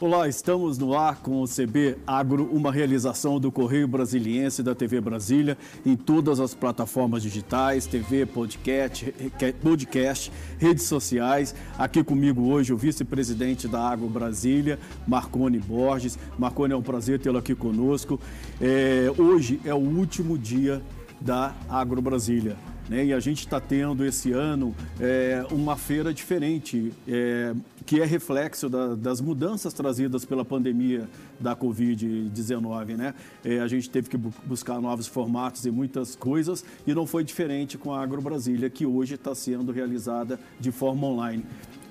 Olá, 0.00 0.28
estamos 0.28 0.78
no 0.78 0.96
ar 0.96 1.16
com 1.16 1.42
o 1.42 1.44
CB 1.44 1.96
Agro, 2.06 2.44
uma 2.52 2.70
realização 2.70 3.40
do 3.40 3.50
Correio 3.50 3.88
Brasiliense 3.88 4.62
da 4.62 4.72
TV 4.72 5.00
Brasília 5.00 5.58
em 5.84 5.96
todas 5.96 6.38
as 6.38 6.54
plataformas 6.54 7.20
digitais, 7.20 7.84
TV, 7.84 8.24
podcast, 8.24 9.12
podcast, 9.60 10.30
redes 10.56 10.84
sociais. 10.84 11.52
Aqui 11.76 12.04
comigo 12.04 12.42
hoje 12.42 12.72
o 12.72 12.76
vice-presidente 12.76 13.66
da 13.66 13.90
Agro 13.90 14.06
Brasília, 14.06 14.78
Marcone 15.04 15.58
Borges. 15.58 16.16
Marcone, 16.38 16.74
é 16.74 16.76
um 16.76 16.82
prazer 16.82 17.18
tê-lo 17.18 17.38
aqui 17.38 17.56
conosco. 17.56 18.20
É, 18.60 19.12
hoje 19.18 19.60
é 19.64 19.74
o 19.74 19.78
último 19.78 20.38
dia 20.38 20.80
da 21.20 21.52
Agro 21.68 22.00
Brasília. 22.00 22.56
Né? 22.88 23.06
E 23.06 23.12
a 23.12 23.20
gente 23.20 23.40
está 23.40 23.60
tendo 23.60 24.04
esse 24.04 24.32
ano 24.32 24.74
é, 25.00 25.44
uma 25.50 25.76
feira 25.76 26.12
diferente, 26.14 26.92
é, 27.06 27.52
que 27.88 28.02
é 28.02 28.04
reflexo 28.04 28.68
da, 28.68 28.94
das 28.94 29.18
mudanças 29.18 29.72
trazidas 29.72 30.22
pela 30.22 30.44
pandemia 30.44 31.08
da 31.40 31.56
Covid-19. 31.56 32.98
Né? 32.98 33.14
É, 33.42 33.60
a 33.60 33.66
gente 33.66 33.88
teve 33.88 34.10
que 34.10 34.16
buscar 34.18 34.78
novos 34.78 35.06
formatos 35.06 35.64
e 35.64 35.70
muitas 35.70 36.14
coisas, 36.14 36.62
e 36.86 36.94
não 36.94 37.06
foi 37.06 37.24
diferente 37.24 37.78
com 37.78 37.94
a 37.94 38.02
Agro 38.02 38.20
Brasília, 38.20 38.68
que 38.68 38.84
hoje 38.84 39.14
está 39.14 39.34
sendo 39.34 39.72
realizada 39.72 40.38
de 40.60 40.70
forma 40.70 41.06
online. 41.06 41.46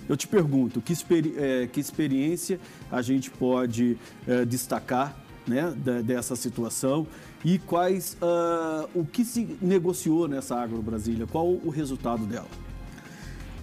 Eu 0.07 0.15
te 0.15 0.27
pergunto, 0.27 0.79
que, 0.81 0.93
experi 0.93 1.33
é, 1.35 1.65
que 1.65 1.79
experiência 1.79 2.59
a 2.91 3.01
gente 3.01 3.31
pode 3.31 3.98
é, 4.27 4.45
destacar 4.45 5.17
né, 5.48 5.73
dessa 6.05 6.35
situação 6.35 7.07
e 7.43 7.57
quais 7.57 8.15
uh, 8.21 8.87
o 8.93 9.03
que 9.03 9.25
se 9.25 9.57
negociou 9.59 10.27
nessa 10.27 10.61
Agro 10.61 10.81
Brasília? 10.81 11.25
Qual 11.25 11.48
o 11.48 11.70
resultado 11.70 12.23
dela? 12.27 12.48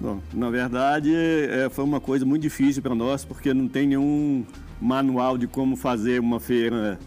Bom, 0.05 0.21
na 0.35 0.51
verdade, 0.51 1.15
é, 1.15 1.67
foi 1.71 1.83
uma 1.83 1.99
coisa 1.99 2.27
muito 2.27 2.43
difícil 2.43 2.83
para 2.83 2.95
nós, 2.95 3.25
porque 3.25 3.55
não 3.55 3.67
tem 3.67 3.87
nenhum 3.87 4.45
manual 4.79 5.39
de 5.39 5.47
como 5.47 5.77
fazer 5.77 6.21
uma 6.21 6.39
feira 6.39 6.99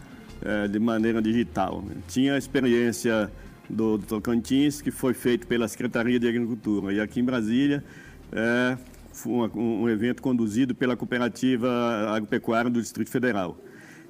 é, 0.42 0.67
de 0.67 0.80
maneira 0.80 1.22
digital. 1.22 1.84
Tinha 2.08 2.34
a 2.34 2.40
experiência 2.40 3.31
do, 3.70 4.00
do, 4.00 4.08
Tocantins, 4.08 4.81
que 4.81 4.90
foi 4.90 5.14
feito 5.14 5.45
pela 5.45 5.68
Secretaria 5.68 6.20
de 6.20 6.28
Agricultura, 6.28 6.92
e 6.92 7.00
aqui 7.00 7.20
em 7.20 7.23
Brasília 7.23 7.84
é, 8.31 8.75
foi 9.12 9.48
um, 9.53 9.84
um 9.84 9.90
evento 9.90 10.20
conduzido 10.20 10.73
pela 10.73 10.98
Cooperativa 10.98 11.70
Agropecuária 12.09 12.72
do 12.72 12.81
Distrito 12.81 13.12
Federal. 13.12 13.59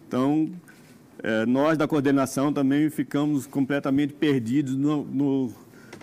Então, 0.07 0.49
é, 1.21 1.45
nós 1.45 1.77
da 1.77 1.89
coordenação 1.89 2.53
também 2.53 2.89
ficamos 2.89 3.45
completamente 3.45 4.13
perdidos 4.13 4.77
no, 4.77 5.03
no, 5.03 5.53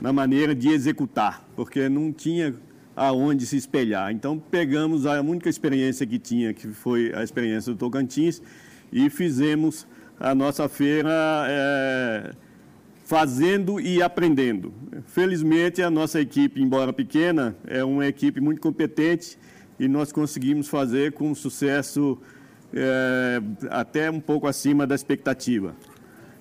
na 0.02 0.12
maneira 0.12 0.54
de 0.54 0.68
executar, 0.68 1.42
porque 1.56 1.88
não 1.88 2.12
tinha 2.12 2.54
aonde 2.96 3.46
se 3.46 3.56
espelhar. 3.56 4.12
Então 4.12 4.38
pegamos 4.38 5.06
a 5.06 5.20
única 5.20 5.48
experiência 5.48 6.06
que 6.06 6.18
tinha, 6.18 6.52
que 6.52 6.68
foi 6.68 7.12
a 7.14 7.22
experiência 7.22 7.72
do 7.72 7.78
Tocantins, 7.78 8.40
e 8.92 9.10
fizemos 9.10 9.86
a 10.18 10.34
nossa 10.34 10.68
feira 10.68 11.10
é, 11.48 12.32
fazendo 13.04 13.80
e 13.80 14.02
aprendendo. 14.02 14.72
Felizmente 15.06 15.82
a 15.82 15.90
nossa 15.90 16.20
equipe, 16.20 16.62
embora 16.62 16.92
pequena, 16.92 17.56
é 17.66 17.84
uma 17.84 18.06
equipe 18.06 18.40
muito 18.40 18.60
competente 18.60 19.36
e 19.78 19.88
nós 19.88 20.12
conseguimos 20.12 20.68
fazer 20.68 21.12
com 21.12 21.34
sucesso 21.34 22.18
é, 22.72 23.40
até 23.70 24.10
um 24.10 24.20
pouco 24.20 24.46
acima 24.46 24.86
da 24.86 24.94
expectativa. 24.94 25.74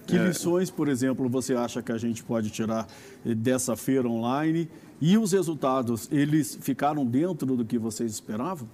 Que 0.05 0.17
é. 0.17 0.27
lições, 0.27 0.69
por 0.69 0.87
exemplo, 0.87 1.29
você 1.29 1.53
acha 1.53 1.81
que 1.81 1.91
a 1.91 1.97
gente 1.97 2.23
pode 2.23 2.49
tirar 2.49 2.87
dessa 3.23 3.75
feira 3.75 4.07
online? 4.07 4.69
E 5.01 5.17
os 5.17 5.31
resultados, 5.31 6.07
eles 6.11 6.57
ficaram 6.61 7.05
dentro 7.05 7.57
do 7.57 7.65
que 7.65 7.77
vocês 7.77 8.11
esperavam? 8.11 8.67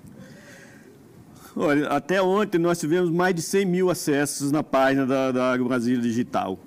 Olha, 1.55 1.87
até 1.87 2.21
ontem 2.21 2.57
nós 2.57 2.79
tivemos 2.79 3.09
mais 3.09 3.33
de 3.33 3.41
100 3.41 3.65
mil 3.65 3.89
acessos 3.89 4.51
na 4.51 4.63
página 4.63 5.05
da, 5.05 5.31
da 5.31 5.57
Brasil 5.57 5.99
Digital. 5.99 6.59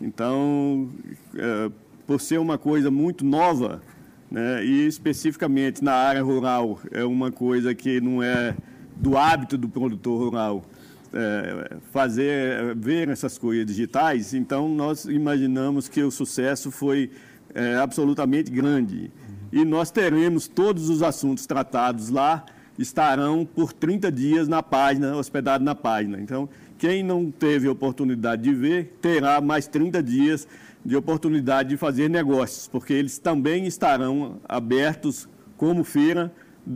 Então, 0.00 0.88
é, 1.34 1.70
por 2.06 2.20
ser 2.20 2.38
uma 2.38 2.58
coisa 2.58 2.90
muito 2.90 3.24
nova, 3.24 3.82
né, 4.30 4.64
e 4.64 4.86
especificamente 4.86 5.82
na 5.82 5.92
área 5.92 6.22
rural, 6.22 6.78
é 6.90 7.04
uma 7.04 7.32
coisa 7.32 7.74
que 7.74 8.00
não 8.00 8.22
é 8.22 8.54
do 8.96 9.16
hábito 9.16 9.56
do 9.56 9.68
produtor 9.68 10.18
rural 10.18 10.62
é, 11.12 11.76
fazer, 11.92 12.74
ver 12.76 13.08
essas 13.08 13.36
coisas 13.36 13.66
digitais, 13.66 14.34
então 14.34 14.68
nós 14.68 15.04
imaginamos 15.04 15.88
que 15.88 16.02
o 16.02 16.10
sucesso 16.10 16.70
foi 16.70 17.10
é, 17.54 17.76
absolutamente 17.76 18.50
grande. 18.50 19.10
E 19.52 19.64
nós 19.64 19.90
teremos 19.90 20.46
todos 20.46 20.88
os 20.88 21.02
assuntos 21.02 21.46
tratados 21.46 22.08
lá, 22.08 22.44
estarão 22.78 23.44
por 23.44 23.72
30 23.72 24.10
dias 24.12 24.48
na 24.48 24.62
página, 24.62 25.16
hospedado 25.16 25.64
na 25.64 25.74
página. 25.74 26.20
Então, 26.20 26.48
quem 26.78 27.02
não 27.02 27.30
teve 27.30 27.68
oportunidade 27.68 28.42
de 28.42 28.54
ver, 28.54 28.96
terá 29.02 29.40
mais 29.40 29.66
30 29.66 30.02
dias 30.02 30.46
de 30.84 30.96
oportunidade 30.96 31.70
de 31.70 31.76
fazer 31.76 32.08
negócios, 32.08 32.68
porque 32.68 32.92
eles 32.92 33.18
também 33.18 33.66
estarão 33.66 34.40
abertos 34.48 35.28
como 35.56 35.84
feira 35.84 36.32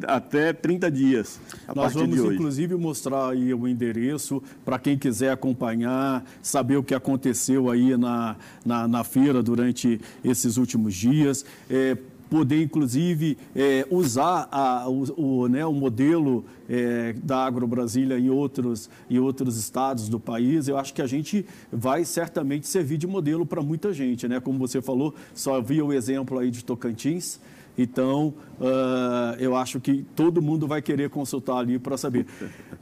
até 0.07 0.53
30 0.53 0.91
dias. 0.91 1.41
Nós 1.75 1.93
vamos, 1.93 2.19
inclusive, 2.19 2.75
mostrar 2.75 3.31
aí 3.31 3.53
o 3.53 3.69
endereço 3.69 4.43
para 4.65 4.79
quem 4.79 4.99
quiser 4.99 5.31
acompanhar, 5.31 6.25
saber 6.43 6.77
o 6.77 6.83
que 6.83 6.95
aconteceu 6.95 7.71
aí 7.71 7.97
na, 7.97 8.37
na, 8.65 8.89
na 8.89 9.05
feira 9.05 9.43
durante 9.43 10.01
esses 10.25 10.57
últimos 10.57 10.95
dias. 10.95 11.45
É, 11.69 11.97
poder, 12.35 12.63
inclusive, 12.63 13.39
é, 13.55 13.87
usar 13.91 14.49
a, 14.51 14.89
o, 14.89 15.43
o, 15.45 15.49
né, 15.49 15.65
o 15.65 15.73
modelo 15.73 16.45
é, 16.69 17.15
da 17.23 17.45
Agro 17.45 17.67
Brasília 17.67 18.19
em 18.19 18.29
outros, 18.29 18.91
em 19.09 19.19
outros 19.19 19.57
estados 19.57 20.09
do 20.09 20.19
país, 20.19 20.67
eu 20.67 20.77
acho 20.77 20.93
que 20.93 21.03
a 21.03 21.07
gente 21.07 21.47
vai 21.71 22.05
certamente 22.05 22.67
servir 22.67 22.99
de 22.99 23.07
modelo 23.07 23.47
para 23.47 23.63
muita 23.63 23.93
gente. 23.93 24.27
Né? 24.27 24.41
Como 24.41 24.59
você 24.59 24.83
falou, 24.83 25.15
só 25.33 25.57
havia 25.57 25.85
o 25.85 25.93
exemplo 25.93 26.39
aí 26.39 26.51
de 26.51 26.65
Tocantins, 26.65 27.39
então, 27.77 28.35
uh, 28.61 29.35
eu 29.39 29.57
acho 29.57 29.81
que 29.81 30.05
todo 30.15 30.41
mundo 30.41 30.67
vai 30.67 30.81
querer 30.81 31.11
consultar 31.11 31.59
ali 31.59 31.79
para 31.79 31.97
saber. 31.97 32.27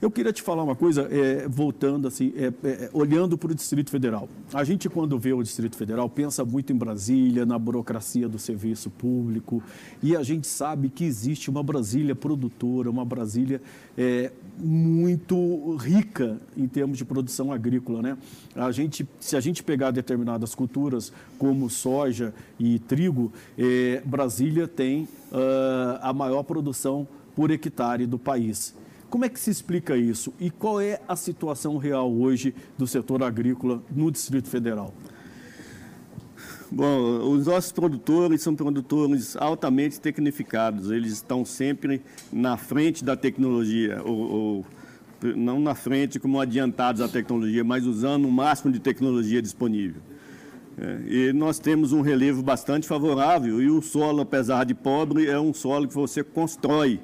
Eu 0.01 0.11
queria 0.11 0.33
te 0.33 0.43
falar 0.43 0.63
uma 0.63 0.77
coisa, 0.77 1.09
é, 1.11 1.49
voltando 1.49 2.09
assim, 2.09 2.33
é, 2.37 2.53
é, 2.67 2.91
olhando 2.93 3.39
para 3.39 3.53
o 3.53 3.55
Distrito 3.55 3.91
Federal. 3.91 4.29
A 4.53 4.65
gente, 4.65 4.89
quando 4.89 5.19
vê 5.19 5.33
o 5.33 5.43
Distrito 5.43 5.77
Federal, 5.77 6.09
pensa 6.09 6.45
muito 6.45 6.73
em 6.73 6.77
Brasília, 6.77 7.47
na 7.47 7.59
burocracia 7.59 8.29
do 8.29 8.39
serviço 8.39 8.91
público, 8.91 9.63
e 10.03 10.15
a 10.15 10.23
gente 10.23 10.47
sabe 10.47 10.89
que 10.89 11.05
existe 11.05 11.49
uma 11.49 11.63
Brasília 11.63 12.15
produtora, 12.15 12.91
uma 12.91 13.05
Brasília 13.05 13.63
é, 13.97 14.31
muito 14.59 15.77
rica 15.77 16.39
em 16.57 16.69
termos 16.69 16.99
de 16.99 17.05
produção 17.05 17.53
agrícola. 17.53 18.03
Né? 18.03 18.19
A 18.55 18.71
gente, 18.73 19.09
se 19.21 19.37
a 19.37 19.41
gente 19.41 19.63
pegar 19.63 19.91
determinadas 19.91 20.55
culturas, 20.55 21.13
como 21.39 21.71
soja 21.71 22.35
e 22.59 22.79
trigo, 22.79 23.33
é, 23.57 24.03
Brasília 24.05 24.69
tem 24.69 24.82
tem 24.83 25.09
uh, 25.31 25.99
a 26.01 26.13
maior 26.13 26.43
produção 26.43 27.07
por 27.37 27.53
hectare 27.53 28.05
do 28.05 28.19
país. 28.19 28.75
Como 29.09 29.25
é 29.25 29.29
que 29.29 29.39
se 29.39 29.51
explica 29.51 29.97
isso 29.97 30.35
e 30.41 30.51
qual 30.51 30.81
é 30.81 31.01
a 31.07 31.15
situação 31.15 31.77
real 31.77 32.13
hoje 32.13 32.53
do 32.77 32.87
setor 32.87 33.23
agrícola 33.23 33.81
no 33.95 34.11
Distrito 34.11 34.49
Federal? 34.49 34.93
Bom, 36.71 37.31
os 37.31 37.47
nossos 37.47 37.71
produtores 37.71 38.43
são 38.43 38.57
produtores 38.57 39.37
altamente 39.37 40.01
tecnificados, 40.01 40.91
eles 40.91 41.13
estão 41.13 41.45
sempre 41.45 42.03
na 42.33 42.57
frente 42.57 43.05
da 43.05 43.15
tecnologia, 43.15 44.03
ou, 44.03 44.19
ou 44.19 44.67
não 45.37 45.61
na 45.61 45.75
frente 45.75 46.19
como 46.19 46.41
adiantados 46.41 47.03
à 47.03 47.09
tecnologia, 47.09 47.63
mas 47.63 47.87
usando 47.87 48.27
o 48.27 48.33
máximo 48.33 48.73
de 48.73 48.81
tecnologia 48.81 49.41
disponível. 49.41 50.01
É, 50.79 51.01
e 51.07 51.33
nós 51.33 51.59
temos 51.59 51.93
um 51.93 52.01
relevo 52.01 52.43
bastante 52.43 52.87
favorável 52.87 53.61
e 53.61 53.71
o 53.71 53.83
solo, 53.83 54.23
apesar 54.23 54.65
de 54.65 54.75
pobre, 54.75 55.29
é 55.29 55.39
um 55.39 55.53
solo 55.53 55.87
que 55.87 55.95
você 55.95 56.25
constrói 56.25 56.99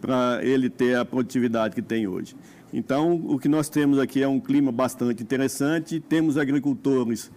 para 0.00 0.40
ele 0.42 0.68
ter 0.68 0.96
a 0.96 1.04
produtividade 1.04 1.74
que 1.74 1.82
tem 1.82 2.06
hoje. 2.06 2.34
Então, 2.72 3.14
o 3.26 3.38
que 3.38 3.48
nós 3.48 3.68
temos 3.68 3.98
aqui 3.98 4.22
é 4.22 4.28
um 4.28 4.40
clima 4.40 4.72
bastante 4.72 5.22
interessante, 5.22 6.00
temos 6.00 6.38
agricultores 6.38 7.30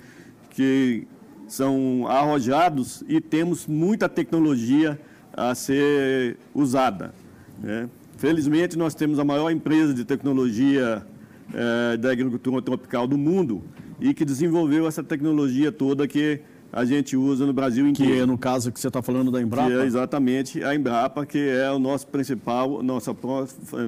que 0.49 1.05
são 1.47 2.07
arrojados 2.07 3.03
e 3.07 3.19
temos 3.19 3.67
muita 3.67 4.07
tecnologia 4.07 4.99
a 5.33 5.53
ser 5.53 6.37
usada. 6.53 7.13
Né? 7.61 7.89
Felizmente, 8.17 8.77
nós 8.77 8.95
temos 8.95 9.19
a 9.19 9.25
maior 9.25 9.51
empresa 9.51 9.93
de 9.93 10.05
tecnologia 10.05 11.05
é, 11.53 11.97
da 11.97 12.11
agricultura 12.11 12.61
tropical 12.61 13.05
do 13.05 13.17
mundo, 13.17 13.61
e 13.99 14.13
que 14.13 14.25
desenvolveu 14.25 14.87
essa 14.87 15.03
tecnologia 15.03 15.71
toda 15.71 16.07
que 16.07 16.41
a 16.71 16.83
gente 16.83 17.15
usa 17.15 17.45
no 17.45 17.53
Brasil 17.53 17.87
inteiro. 17.87 18.11
Que 18.11 18.19
é, 18.19 18.25
no 18.25 18.37
caso 18.37 18.71
que 18.71 18.79
você 18.79 18.87
está 18.87 19.01
falando 19.01 19.31
da 19.31 19.41
Embrapa? 19.41 19.69
Que 19.69 19.77
é 19.77 19.85
exatamente 19.85 20.63
a 20.63 20.75
Embrapa, 20.75 21.25
que 21.25 21.37
é 21.37 21.71
o 21.71 21.79
nosso 21.79 22.07
principal, 22.07 22.83
nossa, 22.83 23.15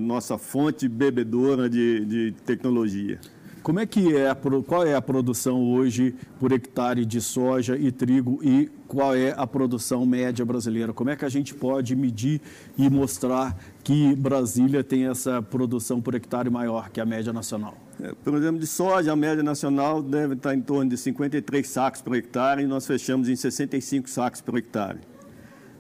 nossa 0.01 0.38
fonte 0.38 0.88
bebedora 0.88 1.69
de, 1.69 2.06
de 2.06 2.31
tecnologia. 2.45 3.19
Como 3.62 3.81
é 3.81 3.86
que 3.86 4.15
é, 4.15 4.33
qual 4.65 4.88
é 4.88 4.95
a 4.95 5.01
produção 5.01 5.62
hoje 5.62 6.15
por 6.39 6.54
hectare 6.54 7.06
de 7.06 7.19
soja 7.19 7.75
e 7.75 7.92
trigo 7.92 8.39
e 8.42 8.69
qual 8.88 9.13
é 9.13 9.33
a 9.36 9.45
produção 9.45 10.06
média 10.06 10.45
brasileira? 10.45 10.94
Como 10.94 11.09
é 11.09 11.18
que 11.18 11.25
a 11.25 11.30
gente 11.30 11.54
pode 11.54 11.94
medir 11.94 12.39
e 12.77 12.89
mostrar 12.89 13.57
que 13.83 14.15
Brasília 14.15 14.86
tem 14.86 15.07
essa 15.07 15.42
produção 15.42 16.00
por 16.00 16.15
hectare 16.15 16.50
maior 16.50 16.89
que 16.89 17.01
a 17.01 17.06
média 17.06 17.33
nacional? 17.33 17.75
É, 18.01 18.13
por 18.23 18.35
exemplo, 18.35 18.59
de 18.59 18.67
soja, 18.67 19.11
a 19.11 19.15
média 19.15 19.44
nacional 19.44 20.01
deve 20.01 20.35
estar 20.35 20.53
em 20.53 20.61
torno 20.61 20.89
de 20.89 20.97
53 20.97 21.67
sacos 21.67 22.01
por 22.01 22.15
hectare 22.15 22.63
e 22.63 22.67
nós 22.67 22.85
fechamos 22.85 23.27
em 23.27 23.35
65 23.35 24.09
sacos 24.09 24.41
por 24.41 24.57
hectare. 24.57 24.99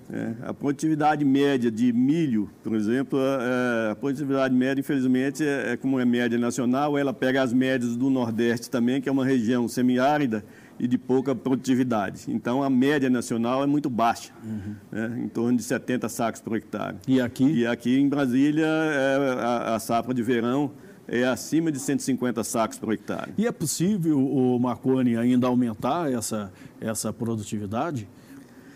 É, 0.09 0.33
a 0.47 0.53
produtividade 0.53 1.25
média 1.25 1.69
de 1.69 1.91
milho, 1.91 2.49
por 2.63 2.73
exemplo, 2.73 3.19
é, 3.19 3.91
a 3.91 3.95
produtividade 3.95 4.55
média, 4.55 4.79
infelizmente, 4.79 5.43
é, 5.43 5.73
é, 5.73 5.77
como 5.77 5.99
é 5.99 6.05
média 6.05 6.37
nacional, 6.37 6.97
ela 6.97 7.13
pega 7.13 7.41
as 7.41 7.51
médias 7.51 7.95
do 7.97 8.09
Nordeste 8.09 8.69
também, 8.69 9.01
que 9.01 9.09
é 9.09 9.11
uma 9.11 9.25
região 9.25 9.67
semiárida 9.67 10.45
e 10.79 10.87
de 10.87 10.97
pouca 10.97 11.35
produtividade. 11.35 12.25
Então, 12.29 12.63
a 12.63 12.69
média 12.69 13.09
nacional 13.09 13.63
é 13.63 13.67
muito 13.67 13.89
baixa, 13.89 14.31
uhum. 14.43 14.75
né, 14.91 15.19
em 15.23 15.27
torno 15.27 15.57
de 15.57 15.63
70 15.63 16.07
sacos 16.07 16.39
por 16.39 16.55
hectare. 16.55 16.95
E 17.05 17.19
aqui? 17.19 17.43
E 17.43 17.67
aqui 17.67 17.99
em 17.99 18.07
Brasília, 18.07 18.65
é, 18.65 19.35
a, 19.39 19.75
a 19.75 19.79
safra 19.79 20.13
de 20.13 20.23
verão 20.23 20.71
é 21.07 21.23
acima 21.25 21.71
de 21.71 21.79
150 21.79 22.43
sacos 22.43 22.77
por 22.77 22.93
hectare. 22.93 23.33
E 23.37 23.47
é 23.47 23.51
possível, 23.51 24.19
o 24.19 24.59
Marconi, 24.59 25.15
ainda 25.15 25.47
aumentar 25.47 26.11
essa, 26.11 26.51
essa 26.81 27.13
produtividade? 27.13 28.07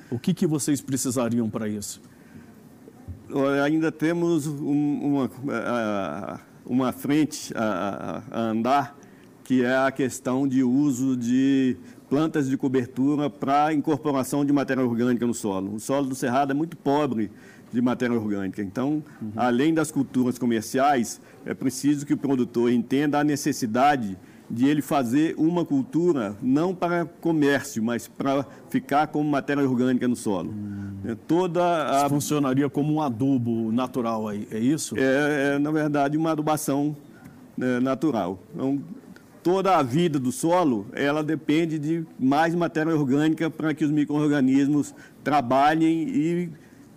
O 0.10 0.18
que, 0.18 0.34
que 0.34 0.48
vocês 0.48 0.82
precisariam 0.82 1.50
para 1.50 1.68
isso? 1.68 2.02
Ainda 3.64 3.92
temos 3.92 4.48
um, 4.48 5.30
uma, 5.30 6.42
uma 6.66 6.92
frente 6.92 7.54
a, 7.56 8.24
a, 8.30 8.42
andar, 8.42 8.98
que 9.44 9.64
é 9.64 9.76
a 9.76 9.92
questão 9.92 10.48
de 10.48 10.64
uso 10.64 11.16
de 11.16 11.78
plantas 12.10 12.50
de 12.50 12.58
cobertura 12.58 13.30
para 13.30 13.74
incorporação 13.74 14.44
de 14.44 14.52
matéria 14.52 14.84
orgânica 14.84 15.26
no 15.26 15.34
solo. 15.34 15.76
O 15.76 15.80
solo 15.80 16.08
do 16.08 16.16
Cerrado 16.16 16.52
é 16.52 16.54
muito 16.54 16.76
pobre 16.76 17.32
de 17.72 17.82
matéria 17.82 18.16
orgânica. 18.16 18.62
Então, 18.62 19.04
uhum. 19.22 19.32
além 19.36 19.74
das 19.74 19.92
culturas 19.92 20.38
comerciais, 20.38 21.22
é 21.46 21.54
preciso 21.54 22.06
que 22.06 22.14
o 22.14 22.18
produtor 22.18 22.72
entenda 22.72 23.20
a 23.20 23.24
necessidade 23.24 24.18
de 24.50 24.68
ele 24.68 24.82
fazer 24.82 25.34
uma 25.38 25.64
cultura 25.64 26.36
não 26.42 26.76
para 26.76 27.06
comércio, 27.06 27.82
mas 27.82 28.08
para 28.10 28.46
ficar 28.70 29.08
como 29.08 29.30
matéria 29.30 29.64
orgânica 29.64 30.08
no 30.08 30.16
solo. 30.16 30.52
Hum. 30.52 30.98
É, 31.06 31.16
toda 31.16 32.06
a... 32.06 32.10
funcionaria 32.10 32.70
como 32.70 32.94
um 32.94 33.02
adubo 33.02 33.72
natural, 33.72 34.30
é 34.30 34.60
isso? 34.60 34.96
É, 34.98 35.56
é 35.56 35.60
na 35.60 35.72
verdade, 35.72 36.18
uma 36.18 36.32
adubação 36.32 36.96
né, 37.58 37.80
natural. 37.80 38.40
Então, 38.54 38.84
toda 39.42 39.78
a 39.78 39.84
vida 39.84 40.20
do 40.20 40.32
solo, 40.32 40.86
ela 40.94 41.24
depende 41.24 41.80
de 41.80 42.06
mais 42.20 42.54
matéria 42.54 42.94
orgânica 42.94 43.50
para 43.50 43.74
que 43.74 43.86
os 43.86 43.92
micro-organismos 43.92 44.94
trabalhem 45.24 46.10
e 46.10 46.50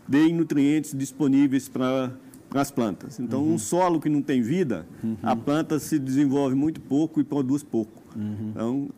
deem 0.07 0.35
nutrientes 0.35 0.95
disponíveis 0.97 1.69
para 1.69 2.13
as 2.55 2.71
plantas. 2.71 3.19
Então, 3.19 3.43
uhum. 3.43 3.55
um 3.55 3.59
solo 3.59 4.01
que 4.01 4.09
não 4.09 4.23
tem 4.23 4.43
vida, 4.43 4.87
uhum. 5.03 5.17
a 5.23 5.35
planta 5.35 5.79
se 5.79 5.99
desenvolve 5.99 6.55
muito 6.55 6.81
pouco 6.81 7.21
e 7.21 7.25
produz 7.25 7.63
pouco. 7.63 8.03
Uhum. 8.15 8.51
Então, 8.51 8.89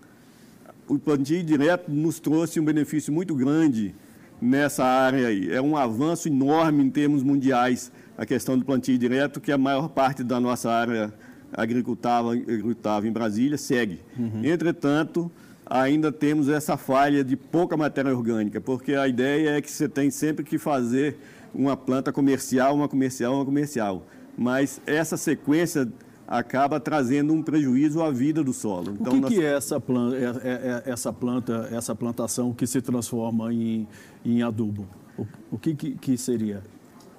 o 0.89 0.99
plantio 0.99 1.43
direto 1.43 1.91
nos 1.91 2.21
trouxe 2.21 2.61
um 2.61 2.65
benefício 2.65 3.13
muito 3.13 3.35
grande 3.35 3.95
nessa 4.41 4.85
área 4.85 5.29
aí. 5.29 5.51
É 5.51 5.61
um 5.61 5.77
avanço 5.77 6.29
enorme 6.29 6.85
em 6.85 6.91
termos 6.91 7.23
mundiais 7.23 7.91
a 8.17 8.25
questão 8.25 8.59
do 8.59 8.65
plantio 8.65 8.97
direto, 8.99 9.41
que 9.41 9.51
a 9.51 9.59
maior 9.59 9.89
parte 9.89 10.23
da 10.23 10.39
nossa 10.39 10.71
área 10.71 11.13
agricultável, 11.53 12.31
agricultável 12.31 13.09
em 13.09 13.13
Brasília 13.13 13.59
segue. 13.59 14.01
Uhum. 14.19 14.45
Entretanto, 14.45 15.31
ainda 15.69 16.13
temos 16.13 16.49
essa 16.49 16.77
falha 16.77 17.25
de 17.25 17.37
pouca 17.37 17.77
matéria 17.77 18.15
orgânica, 18.15 18.61
porque 18.61 18.95
a 18.95 19.09
ideia 19.09 19.51
é 19.51 19.61
que 19.61 19.71
você 19.71 19.89
tem 19.89 20.11
sempre 20.11 20.45
que 20.45 20.59
fazer 20.59 21.19
uma 21.55 21.77
planta 21.77 22.13
comercial, 22.13 22.75
uma 22.75 22.89
comercial, 22.89 23.35
uma 23.35 23.45
comercial. 23.45 24.07
Mas 24.39 24.81
essa 24.87 25.17
sequência 25.17 25.89
acaba 26.29 26.79
trazendo 26.79 27.33
um 27.33 27.43
prejuízo 27.43 28.03
à 28.03 28.11
vida 28.11 28.43
do 28.45 28.53
solo. 28.53 28.97
Então, 29.01 29.13
o 29.13 29.17
que, 29.17 29.21
nós... 29.21 29.33
que 29.33 29.43
é 29.43 29.57
essa 29.57 29.81
planta, 29.81 30.17
é, 30.17 30.25
é, 30.25 30.83
é, 30.87 30.91
essa 30.91 31.13
planta, 31.13 31.69
essa 31.73 31.95
plantação 31.95 32.53
que 32.53 32.67
se 32.67 32.81
transforma 32.81 33.53
em, 33.53 33.89
em 34.25 34.43
adubo? 34.43 34.87
O, 35.17 35.27
o 35.53 35.59
que, 35.59 35.75
que, 35.75 35.93
que 35.93 36.19
seria? 36.19 36.63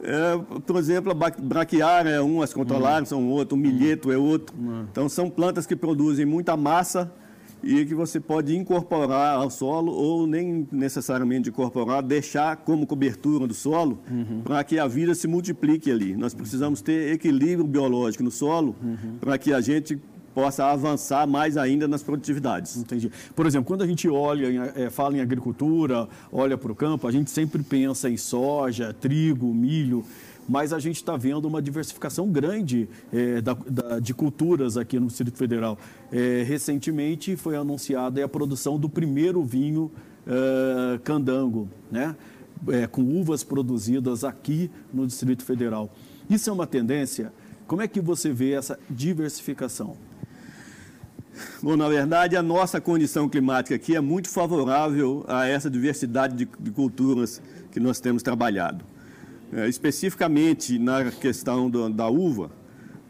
É, 0.03 0.38
por 0.65 0.75
exemplo, 0.77 1.11
a 1.11 1.15
braquiária 1.15 2.11
é 2.11 2.21
um, 2.21 2.41
as 2.41 2.53
controlares 2.53 3.11
hum. 3.11 3.15
são 3.15 3.29
outro, 3.29 3.57
o 3.57 3.59
milheto 3.59 4.09
hum. 4.09 4.11
é 4.11 4.17
outro. 4.17 4.55
Hum. 4.57 4.85
Então, 4.91 5.09
são 5.09 5.29
plantas 5.29 5.65
que 5.65 5.75
produzem 5.75 6.25
muita 6.25 6.55
massa 6.55 7.11
e 7.63 7.86
que 7.86 7.95
você 7.95 8.19
pode 8.19 8.56
incorporar 8.56 9.36
ao 9.36 9.50
solo 9.50 9.92
ou 9.92 10.27
nem 10.27 10.68
necessariamente 10.71 11.50
incorporar, 11.50 12.01
deixar 12.04 12.57
como 12.57 12.86
cobertura 12.86 13.48
do 13.48 13.54
solo 13.54 14.00
uhum. 14.09 14.42
para 14.44 14.63
que 14.63 14.80
a 14.80 14.88
vida 14.88 15.15
se 15.15 15.27
multiplique 15.27 15.92
ali. 15.92 16.15
Nós 16.15 16.33
precisamos 16.33 16.81
ter 16.81 17.13
equilíbrio 17.13 17.65
biológico 17.65 18.24
no 18.24 18.31
solo 18.31 18.75
uhum. 18.81 19.18
para 19.19 19.38
que 19.38 19.54
a 19.54 19.62
gente 19.62 20.00
possa 20.38 20.65
avançar 20.65 21.25
mais 21.25 21.57
ainda 21.57 21.88
nas 21.88 22.04
produtividades. 22.04 22.77
Entendi. 22.77 23.12
Por 23.36 23.48
exemplo, 23.48 23.65
quando 23.65 23.81
a 23.81 23.88
gente 23.88 24.07
olha, 24.07 24.71
é, 24.75 24.88
fala 24.88 25.18
em 25.18 25.19
agricultura, 25.19 26.07
olha 26.31 26.56
para 26.56 26.71
o 26.71 26.75
campo, 26.75 27.07
a 27.07 27.12
gente 27.12 27.31
sempre 27.31 27.63
pensa 27.63 28.07
em 28.07 28.18
soja, 28.18 28.94
trigo, 28.94 29.51
milho 29.51 30.06
mas 30.47 30.71
a 30.71 30.79
gente 30.79 30.95
está 30.95 31.17
vendo 31.17 31.45
uma 31.45 31.61
diversificação 31.61 32.29
grande 32.31 32.88
é, 33.11 33.41
da, 33.41 33.53
da, 33.53 33.99
de 33.99 34.13
culturas 34.13 34.77
aqui 34.77 34.99
no 34.99 35.07
Distrito 35.07 35.38
Federal. 35.38 35.77
É, 36.11 36.44
recentemente 36.44 37.35
foi 37.35 37.55
anunciada 37.55 38.23
a 38.23 38.27
produção 38.27 38.79
do 38.79 38.88
primeiro 38.88 39.44
vinho 39.44 39.91
é, 40.25 40.99
candango, 40.99 41.69
né? 41.91 42.15
É, 42.69 42.88
com 42.88 43.03
uvas 43.03 43.44
produzidas 43.44 44.23
aqui 44.23 44.71
no 44.91 45.05
Distrito 45.05 45.44
Federal. 45.44 45.94
Isso 46.29 46.50
é 46.50 46.53
uma 46.53 46.65
tendência? 46.65 47.31
Como 47.67 47.81
é 47.81 47.88
que 47.88 48.01
você 48.01 48.31
vê 48.31 48.53
essa 48.53 48.79
diversificação? 48.89 49.95
Bom, 51.61 51.77
na 51.77 51.88
verdade, 51.88 52.35
a 52.35 52.41
nossa 52.41 52.81
condição 52.81 53.29
climática 53.29 53.75
aqui 53.75 53.95
é 53.95 54.01
muito 54.01 54.29
favorável 54.29 55.23
a 55.27 55.45
essa 55.45 55.69
diversidade 55.69 56.35
de, 56.35 56.50
de 56.59 56.71
culturas 56.71 57.41
que 57.71 57.79
nós 57.79 58.00
temos 58.00 58.23
trabalhado. 58.23 58.83
É, 59.53 59.67
especificamente 59.67 60.77
na 60.77 61.11
questão 61.11 61.69
do, 61.69 61.89
da 61.89 62.07
uva, 62.09 62.51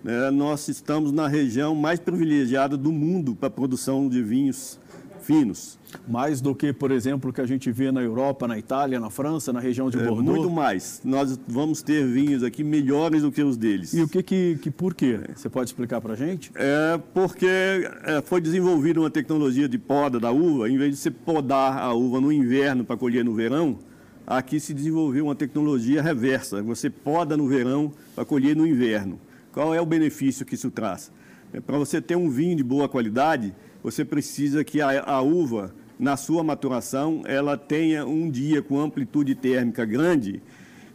né, 0.04 0.30
nós 0.30 0.68
estamos 0.68 1.12
na 1.12 1.28
região 1.28 1.74
mais 1.74 2.00
privilegiada 2.00 2.78
do 2.78 2.92
mundo 2.92 3.36
para 3.36 3.48
a 3.48 3.52
produção 3.52 4.08
de 4.08 4.22
vinhos 4.22 4.80
finos. 5.28 5.78
Mais 6.08 6.40
do 6.42 6.56
que, 6.56 6.72
por 6.72 6.92
exemplo, 6.92 7.30
o 7.30 7.34
que 7.34 7.42
a 7.42 7.46
gente 7.46 7.72
vê 7.72 7.92
na 7.92 8.02
Europa, 8.02 8.48
na 8.48 8.58
Itália, 8.58 9.00
na 9.00 9.10
França, 9.10 9.52
na 9.52 9.60
região 9.60 9.90
de 9.90 9.98
é, 9.98 10.04
Bordeaux? 10.04 10.38
Muito 10.38 10.50
mais. 10.50 11.02
Nós 11.04 11.38
vamos 11.48 11.82
ter 11.82 12.06
vinhos 12.06 12.44
aqui 12.44 12.64
melhores 12.64 13.22
do 13.22 13.32
que 13.32 13.42
os 13.42 13.58
deles. 13.58 13.94
E 13.94 14.02
o 14.02 14.08
que, 14.08 14.24
que, 14.24 14.60
que 14.62 14.72
por 14.72 14.94
quê? 14.94 15.20
Você 15.36 15.50
pode 15.50 15.70
explicar 15.70 16.00
para 16.00 16.14
a 16.14 16.16
gente? 16.16 16.52
É 16.56 17.00
porque 17.14 17.48
é, 17.48 18.22
foi 18.24 18.40
desenvolvida 18.40 19.00
uma 19.00 19.10
tecnologia 19.10 19.68
de 19.68 19.78
poda 19.78 20.20
da 20.20 20.32
uva, 20.32 20.70
em 20.70 20.78
vez 20.78 20.92
de 20.92 20.98
você 20.98 21.12
podar 21.12 21.78
a 21.78 21.94
uva 21.94 22.22
no 22.22 22.32
inverno 22.32 22.86
para 22.86 22.96
colher 22.96 23.26
no 23.26 23.34
verão, 23.34 23.80
aqui 24.28 24.60
se 24.60 24.74
desenvolveu 24.74 25.24
uma 25.24 25.36
tecnologia 25.36 26.02
reversa. 26.02 26.62
Você 26.62 26.90
poda 26.90 27.38
no 27.38 27.48
verão 27.48 27.94
para 28.14 28.26
colher 28.26 28.58
no 28.58 28.68
inverno. 28.68 29.18
Qual 29.54 29.74
é 29.74 29.80
o 29.80 29.86
benefício 29.86 30.46
que 30.46 30.56
isso 30.56 30.70
traz? 30.70 31.10
É, 31.54 31.62
para 31.62 31.78
você 31.78 32.02
ter 32.02 32.18
um 32.18 32.30
vinho 32.30 32.58
de 32.58 32.64
boa 32.64 32.90
qualidade, 32.90 33.56
você 33.82 34.04
precisa 34.04 34.66
que 34.66 34.82
a, 34.82 35.02
a 35.02 35.22
uva, 35.22 35.74
na 35.98 36.18
sua 36.18 36.44
maturação, 36.44 37.22
ela 37.26 37.58
tenha 37.58 38.06
um 38.06 38.30
dia 38.30 38.62
com 38.62 38.78
amplitude 38.80 39.34
térmica 39.34 39.86
grande 39.86 40.42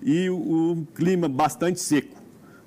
e 0.02 0.28
o, 0.28 0.36
o 0.36 0.86
clima 0.94 1.26
bastante 1.26 1.80
seco. 1.80 2.20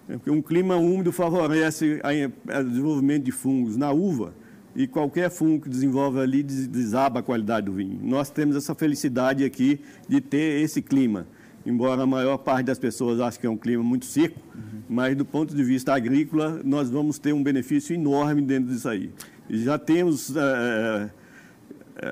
É, 0.09 0.13
porque 0.13 0.31
um 0.31 0.41
clima 0.41 0.75
úmido 0.77 1.11
favorece 1.11 2.01
o 2.01 2.63
desenvolvimento 2.63 3.23
de 3.23 3.31
fungos 3.31 3.77
na 3.77 3.91
uva 3.91 4.33
e 4.75 4.85
qualquer 4.85 5.29
fungo 5.29 5.61
que 5.61 5.69
desenvolve 5.69 6.19
ali 6.19 6.43
desaba 6.43 7.21
a 7.21 7.23
qualidade 7.23 7.67
do 7.67 7.73
vinho. 7.73 7.99
Nós 8.03 8.29
temos 8.29 8.55
essa 8.55 8.75
felicidade 8.75 9.45
aqui 9.45 9.79
de 10.07 10.19
ter 10.19 10.61
esse 10.61 10.81
clima. 10.81 11.25
Embora 11.65 12.03
a 12.03 12.05
maior 12.05 12.37
parte 12.37 12.67
das 12.67 12.77
pessoas 12.77 13.19
ache 13.19 13.39
que 13.39 13.47
é 13.47 13.49
um 13.49 13.57
clima 13.57 13.81
muito 13.81 14.05
seco, 14.05 14.39
uhum. 14.53 14.81
mas 14.87 15.15
do 15.15 15.25
ponto 15.25 15.55
de 15.55 15.63
vista 15.63 15.95
agrícola, 15.95 16.61
nós 16.63 16.89
vamos 16.89 17.17
ter 17.17 17.33
um 17.33 17.41
benefício 17.41 17.95
enorme 17.95 18.41
dentro 18.41 18.71
disso 18.71 18.89
aí. 18.89 19.09
Já 19.49 19.77
temos. 19.79 20.35
É, 20.35 21.09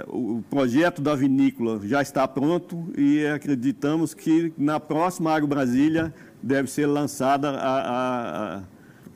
o 0.08 0.42
projeto 0.50 1.02
da 1.02 1.14
vinícola 1.14 1.82
já 1.84 2.02
está 2.02 2.26
pronto 2.26 2.88
e 2.98 3.26
acreditamos 3.26 4.14
que 4.14 4.54
na 4.58 4.80
próxima 4.80 5.34
Agro 5.36 5.46
Brasília 5.46 6.14
deve 6.42 6.72
ser 6.72 6.86
lançada 6.86 7.50
a 7.50 8.60
a 8.60 8.62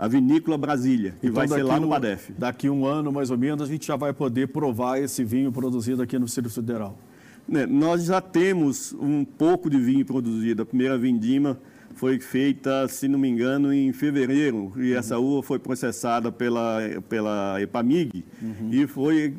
Vinícola 0.05 0.57
Brasília, 0.57 1.15
que 1.21 1.27
então, 1.27 1.35
vai 1.35 1.47
ser 1.47 1.63
lá 1.63 1.79
no 1.79 1.87
Badef. 1.87 2.33
Daqui 2.37 2.69
um 2.69 2.85
ano, 2.85 3.11
mais 3.11 3.31
ou 3.31 3.37
menos, 3.37 3.67
a 3.67 3.71
gente 3.71 3.87
já 3.87 3.95
vai 3.95 4.11
poder 4.13 4.49
provar 4.49 4.99
esse 4.99 5.23
vinho 5.23 5.51
produzido 5.51 6.01
aqui 6.01 6.19
no 6.19 6.25
Distrito 6.25 6.49
Federal. 6.49 6.97
Né, 7.47 7.65
nós 7.65 8.03
já 8.03 8.19
temos 8.19 8.93
um 8.99 9.23
pouco 9.23 9.69
de 9.69 9.79
vinho 9.79 10.05
produzido. 10.05 10.63
A 10.63 10.65
primeira 10.65 10.97
vindima 10.97 11.57
foi 11.95 12.19
feita, 12.19 12.87
se 12.87 13.07
não 13.07 13.17
me 13.17 13.27
engano, 13.27 13.73
em 13.73 13.91
fevereiro, 13.91 14.71
e 14.75 14.91
uhum. 14.91 14.97
essa 14.99 15.17
uva 15.17 15.41
foi 15.41 15.57
processada 15.57 16.31
pela, 16.31 16.79
pela 17.09 17.59
Epamig 17.59 18.23
uhum. 18.41 18.69
e 18.71 18.85
foi 18.85 19.33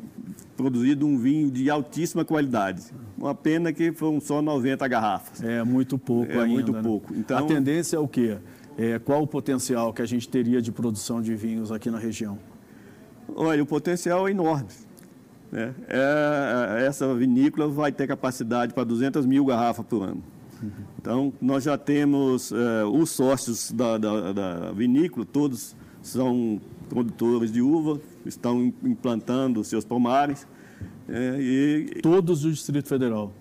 produzido 0.57 1.07
um 1.07 1.17
vinho 1.17 1.49
de 1.49 1.69
altíssima 1.69 2.25
qualidade. 2.25 2.83
Uma 3.17 3.33
pena 3.33 3.71
que 3.71 3.93
foram 3.93 4.19
só 4.19 4.41
90 4.41 4.85
garrafas. 4.89 5.41
É 5.41 5.63
muito 5.63 5.97
pouco 5.97 6.31
é 6.31 6.35
ainda. 6.35 6.47
muito 6.47 6.71
né? 6.73 6.81
pouco. 6.81 7.13
Então, 7.15 7.37
a 7.37 7.41
tendência 7.43 7.95
é 7.95 7.99
o 7.99 8.07
quê? 8.07 8.37
É, 8.79 8.97
qual 8.97 9.21
o 9.21 9.27
potencial 9.27 9.91
que 9.91 10.01
a 10.01 10.05
gente 10.05 10.29
teria 10.29 10.61
de 10.61 10.71
produção 10.71 11.21
de 11.21 11.35
vinhos 11.35 11.69
aqui 11.69 11.91
na 11.91 11.97
região? 11.99 12.39
Olha, 13.35 13.61
o 13.61 13.65
potencial 13.65 14.25
é 14.25 14.31
enorme. 14.31 14.69
Né? 15.51 15.75
É, 15.85 16.85
essa 16.87 17.13
vinícola 17.13 17.67
vai 17.67 17.91
ter 17.91 18.07
capacidade 18.07 18.73
para 18.73 18.85
200 18.85 19.25
mil 19.25 19.43
garrafas 19.43 19.85
por 19.85 20.03
ano. 20.03 20.23
Então, 20.97 21.33
nós 21.41 21.65
já 21.65 21.77
temos 21.77 22.53
é, 22.53 22.85
os 22.85 23.09
sócios 23.09 23.69
da, 23.71 23.97
da, 23.97 24.31
da, 24.31 24.71
vinícola, 24.71 25.25
todos 25.25 25.75
são 26.01 26.61
produtores 26.87 27.51
de 27.51 27.61
uva, 27.61 27.99
estão 28.25 28.73
implantando 28.81 29.61
seus 29.61 29.83
pomares. 29.83 30.47
É, 31.09 31.37
e... 31.37 31.99
Todos 32.01 32.43
do 32.43 32.51
Distrito 32.51 32.87
Federal? 32.87 33.33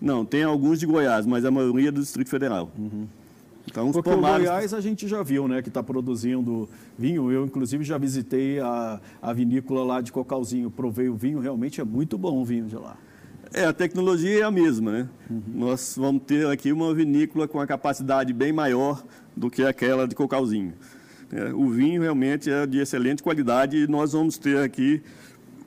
Não, 0.00 0.24
tem 0.24 0.42
alguns 0.42 0.80
de 0.80 0.86
Goiás, 0.86 1.26
mas 1.26 1.44
a 1.44 1.50
maioria 1.50 1.92
do 1.92 2.00
Distrito 2.00 2.30
Federal. 2.30 2.70
Uhum. 2.78 3.06
Então, 3.68 3.90
Porque 3.90 4.08
pomares... 4.08 4.46
o 4.46 4.50
Goiás 4.50 4.74
a 4.74 4.80
gente 4.80 5.08
já 5.08 5.22
viu, 5.22 5.48
né, 5.48 5.60
que 5.60 5.68
está 5.68 5.82
produzindo 5.82 6.68
vinho. 6.98 7.30
Eu, 7.30 7.44
inclusive, 7.44 7.84
já 7.84 7.98
visitei 7.98 8.60
a, 8.60 9.00
a 9.20 9.32
vinícola 9.32 9.84
lá 9.84 10.00
de 10.00 10.12
Cocalzinho, 10.12 10.70
provei 10.70 11.08
o 11.08 11.16
vinho, 11.16 11.40
realmente 11.40 11.80
é 11.80 11.84
muito 11.84 12.16
bom 12.16 12.40
o 12.40 12.44
vinho 12.44 12.66
de 12.66 12.76
lá. 12.76 12.96
É, 13.52 13.64
a 13.64 13.72
tecnologia 13.72 14.40
é 14.40 14.42
a 14.42 14.50
mesma, 14.50 14.92
né? 14.92 15.08
Uhum. 15.30 15.42
Nós 15.54 15.94
vamos 15.96 16.22
ter 16.24 16.46
aqui 16.46 16.72
uma 16.72 16.92
vinícola 16.94 17.46
com 17.46 17.60
a 17.60 17.66
capacidade 17.66 18.32
bem 18.32 18.52
maior 18.52 19.02
do 19.36 19.50
que 19.50 19.62
aquela 19.62 20.06
de 20.06 20.14
Cocalzinho. 20.14 20.74
É, 21.32 21.52
o 21.52 21.68
vinho 21.68 22.02
realmente 22.02 22.50
é 22.50 22.66
de 22.66 22.78
excelente 22.78 23.22
qualidade 23.22 23.76
e 23.76 23.86
nós 23.86 24.12
vamos 24.12 24.38
ter 24.38 24.58
aqui 24.58 25.02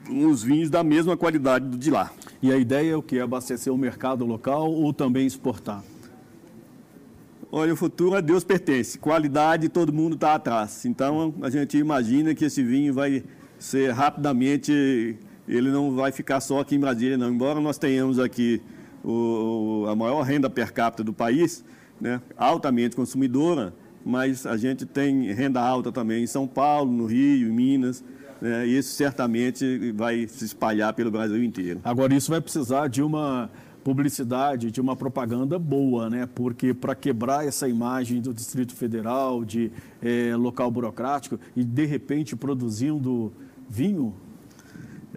uns 0.10 0.42
vinhos 0.42 0.70
da 0.70 0.84
mesma 0.84 1.16
qualidade 1.16 1.66
do 1.66 1.78
de 1.78 1.92
lá. 1.92 2.12
E 2.42 2.52
a 2.52 2.58
ideia 2.58 2.94
é 2.94 2.96
o 2.96 3.02
que? 3.02 3.20
Abastecer 3.20 3.74
o 3.74 3.78
mercado 3.78 4.26
local 4.26 4.72
ou 4.72 4.94
também 4.94 5.28
exportar? 5.28 5.84
Olha, 7.52 7.74
o 7.74 7.76
futuro 7.76 8.16
a 8.16 8.22
Deus 8.22 8.44
pertence. 8.44 9.00
Qualidade, 9.00 9.70
todo 9.70 9.92
mundo 9.92 10.14
está 10.14 10.36
atrás. 10.36 10.86
Então, 10.86 11.34
a 11.42 11.50
gente 11.50 11.78
imagina 11.78 12.36
que 12.36 12.46
esse 12.46 12.62
vinho 12.62 12.94
vai 12.94 13.24
ser 13.58 13.92
rapidamente, 13.92 15.18
ele 15.48 15.72
não 15.72 15.96
vai 15.96 16.12
ficar 16.12 16.42
só 16.42 16.60
aqui 16.60 16.76
em 16.76 16.80
Brasília, 16.80 17.18
não. 17.18 17.30
Embora 17.32 17.60
nós 17.60 17.80
tenhamos 17.80 18.20
aqui 18.20 18.62
o, 19.04 19.86
a 19.90 19.96
maior 19.96 20.22
renda 20.22 20.48
per 20.48 20.72
capita 20.72 21.04
do 21.04 21.12
país, 21.12 21.66
né, 22.00 22.22
altamente 22.38 22.96
consumidora, 22.96 23.74
mas 24.06 24.46
a 24.46 24.56
gente 24.56 24.86
tem 24.86 25.34
renda 25.34 25.60
alta 25.60 25.92
também 25.92 26.24
em 26.24 26.28
São 26.28 26.48
Paulo, 26.48 26.92
no 26.92 27.08
Rio, 27.08 27.50
em 27.50 27.52
Minas. 27.52 28.04
Né, 28.40 28.68
e 28.68 28.78
isso 28.78 28.94
certamente 28.94 29.92
vai 29.94 30.28
se 30.28 30.46
espalhar 30.46 30.94
pelo 30.94 31.10
Brasil 31.10 31.44
inteiro. 31.44 31.82
Agora, 31.84 32.14
isso 32.14 32.30
vai 32.30 32.40
precisar 32.40 32.88
de 32.88 33.02
uma 33.02 33.50
publicidade, 33.90 34.70
de 34.70 34.80
uma 34.80 34.96
propaganda 34.96 35.58
boa, 35.58 36.12
né? 36.12 36.30
Porque 36.36 36.76
para 36.76 36.94
quebrar 36.94 37.48
essa 37.48 37.68
imagem 37.68 38.22
do 38.22 38.32
Distrito 38.32 38.76
Federal, 38.76 39.44
de 39.44 39.72
é, 40.00 40.36
local 40.36 40.70
burocrático, 40.70 41.40
e 41.56 41.64
de 41.64 41.86
repente 41.86 42.36
produzindo 42.36 43.34
vinho. 43.68 44.14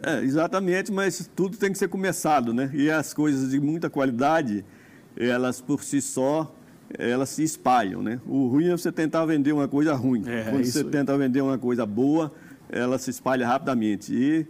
É, 0.02 0.25
exatamente, 0.25 0.91
mas 0.91 1.31
tudo 1.37 1.59
tem 1.59 1.71
que 1.71 1.76
ser 1.76 1.88
começado, 1.88 2.55
né? 2.55 2.71
E 2.73 2.91
as 2.91 3.12
coisas 3.12 3.50
de 3.50 3.61
muita 3.61 3.91
qualidade, 3.91 4.64
elas 5.19 5.61
por 5.61 5.85
si 5.85 6.00
só, 6.00 6.50
elas 6.99 7.29
se 7.29 7.43
espalham, 7.43 8.02
né? 8.02 8.23
O 8.26 8.49
ruim 8.49 8.69
é 8.69 8.73
você 8.73 8.91
tentar 8.91 9.26
vender 9.26 9.52
uma 9.52 9.69
coisa 9.69 9.93
ruim. 9.93 10.25
É, 10.26 10.45
Quando 10.45 10.64
você 10.64 10.83
tenta 10.83 11.17
vender 11.19 11.43
uma 11.43 11.59
coisa 11.59 11.85
boa, 11.85 12.33
ela 12.71 12.97
se 12.97 13.11
espalha 13.11 13.47
rapidamente. 13.47 14.14
E 14.14 14.47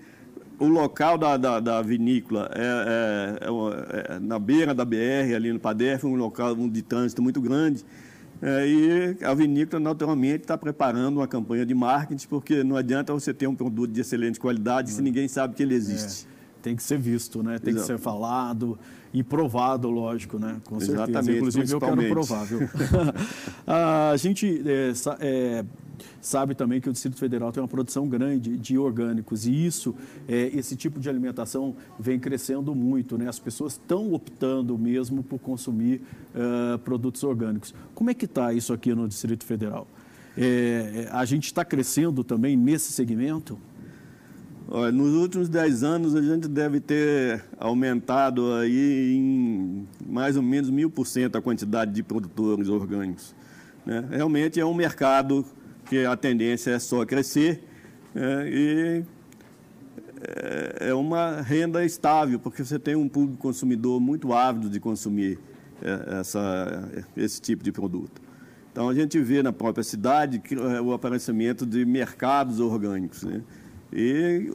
o 0.62 0.68
local 0.68 1.18
da, 1.18 1.36
da, 1.36 1.58
da 1.58 1.82
vinícola 1.82 2.48
é, 2.54 2.62
é, 2.62 4.12
é, 4.12 4.14
é, 4.14 4.18
na 4.20 4.38
beira 4.38 4.72
da 4.72 4.84
BR, 4.84 5.34
ali 5.34 5.52
no 5.52 5.58
Padef, 5.58 6.06
um 6.06 6.14
local 6.14 6.54
de 6.54 6.82
trânsito 6.82 7.20
muito 7.20 7.40
grande. 7.40 7.84
É, 8.40 8.66
e 8.66 9.24
a 9.24 9.34
vinícola, 9.34 9.80
naturalmente, 9.80 10.42
está 10.42 10.56
preparando 10.56 11.18
uma 11.18 11.26
campanha 11.26 11.66
de 11.66 11.74
marketing, 11.74 12.28
porque 12.28 12.62
não 12.62 12.76
adianta 12.76 13.12
você 13.12 13.34
ter 13.34 13.48
um 13.48 13.56
produto 13.56 13.90
de 13.90 14.00
excelente 14.00 14.38
qualidade 14.38 14.90
se 14.90 15.02
ninguém 15.02 15.26
sabe 15.26 15.54
que 15.54 15.62
ele 15.64 15.74
existe. 15.74 16.26
É, 16.26 16.62
tem 16.62 16.76
que 16.76 16.82
ser 16.82 16.98
visto, 16.98 17.42
né? 17.42 17.58
tem 17.58 17.72
Exato. 17.72 17.86
que 17.86 17.92
ser 17.92 17.98
falado 17.98 18.78
e 19.12 19.22
provado, 19.22 19.90
lógico, 19.90 20.38
né? 20.38 20.60
com 20.64 20.78
certeza. 20.78 21.02
Exatamente, 21.02 21.38
Inclusive, 21.38 21.72
eu 21.72 21.80
quero 21.80 22.08
provar. 22.08 22.44
Viu? 22.44 22.60
a 23.66 24.16
gente 24.16 24.62
é, 25.20 25.64
sabe 26.20 26.54
também 26.54 26.80
que 26.80 26.88
o 26.88 26.92
Distrito 26.92 27.18
Federal 27.18 27.52
tem 27.52 27.62
uma 27.62 27.68
produção 27.68 28.08
grande 28.08 28.56
de 28.56 28.78
orgânicos 28.78 29.46
e 29.46 29.66
isso, 29.66 29.94
é, 30.28 30.50
esse 30.54 30.76
tipo 30.76 31.00
de 31.00 31.08
alimentação 31.08 31.74
vem 31.98 32.18
crescendo 32.18 32.74
muito, 32.74 33.18
né? 33.18 33.28
As 33.28 33.38
pessoas 33.38 33.72
estão 33.72 34.12
optando 34.12 34.76
mesmo 34.78 35.22
por 35.22 35.38
consumir 35.38 36.02
uh, 36.34 36.78
produtos 36.78 37.22
orgânicos. 37.24 37.74
Como 37.94 38.10
é 38.10 38.14
que 38.14 38.24
está 38.24 38.52
isso 38.52 38.72
aqui 38.72 38.94
no 38.94 39.08
Distrito 39.08 39.44
Federal? 39.44 39.86
É, 40.36 41.08
a 41.10 41.24
gente 41.24 41.44
está 41.46 41.64
crescendo 41.64 42.24
também 42.24 42.56
nesse 42.56 42.92
segmento? 42.92 43.58
Olha, 44.68 44.90
nos 44.90 45.12
últimos 45.12 45.48
10 45.50 45.82
anos 45.82 46.14
a 46.14 46.22
gente 46.22 46.48
deve 46.48 46.80
ter 46.80 47.44
aumentado 47.58 48.54
aí 48.54 49.14
em 49.14 49.86
mais 50.06 50.34
ou 50.34 50.42
menos 50.42 50.70
mil 50.70 50.88
por 50.88 51.06
cento 51.06 51.36
a 51.36 51.42
quantidade 51.42 51.92
de 51.92 52.02
produtores 52.02 52.68
orgânicos. 52.68 53.34
Né? 53.84 54.02
Realmente 54.10 54.58
é 54.58 54.64
um 54.64 54.72
mercado 54.72 55.44
que 55.86 56.04
a 56.04 56.16
tendência 56.16 56.70
é 56.70 56.78
só 56.78 57.04
crescer 57.04 57.62
é, 58.14 58.48
e 58.48 59.04
é, 60.20 60.88
é 60.90 60.94
uma 60.94 61.40
renda 61.40 61.84
estável, 61.84 62.38
porque 62.38 62.64
você 62.64 62.78
tem 62.78 62.94
um 62.94 63.08
público 63.08 63.38
consumidor 63.38 64.00
muito 64.00 64.32
ávido 64.32 64.70
de 64.70 64.78
consumir 64.78 65.38
é, 65.82 66.20
essa, 66.20 66.88
esse 67.16 67.40
tipo 67.40 67.64
de 67.64 67.72
produto. 67.72 68.20
Então, 68.70 68.88
a 68.88 68.94
gente 68.94 69.18
vê 69.18 69.42
na 69.42 69.52
própria 69.52 69.84
cidade 69.84 70.40
é, 70.50 70.80
o 70.80 70.92
aparecimento 70.92 71.66
de 71.66 71.84
mercados 71.84 72.60
orgânicos. 72.60 73.22
Né? 73.22 73.42
E 73.92 74.50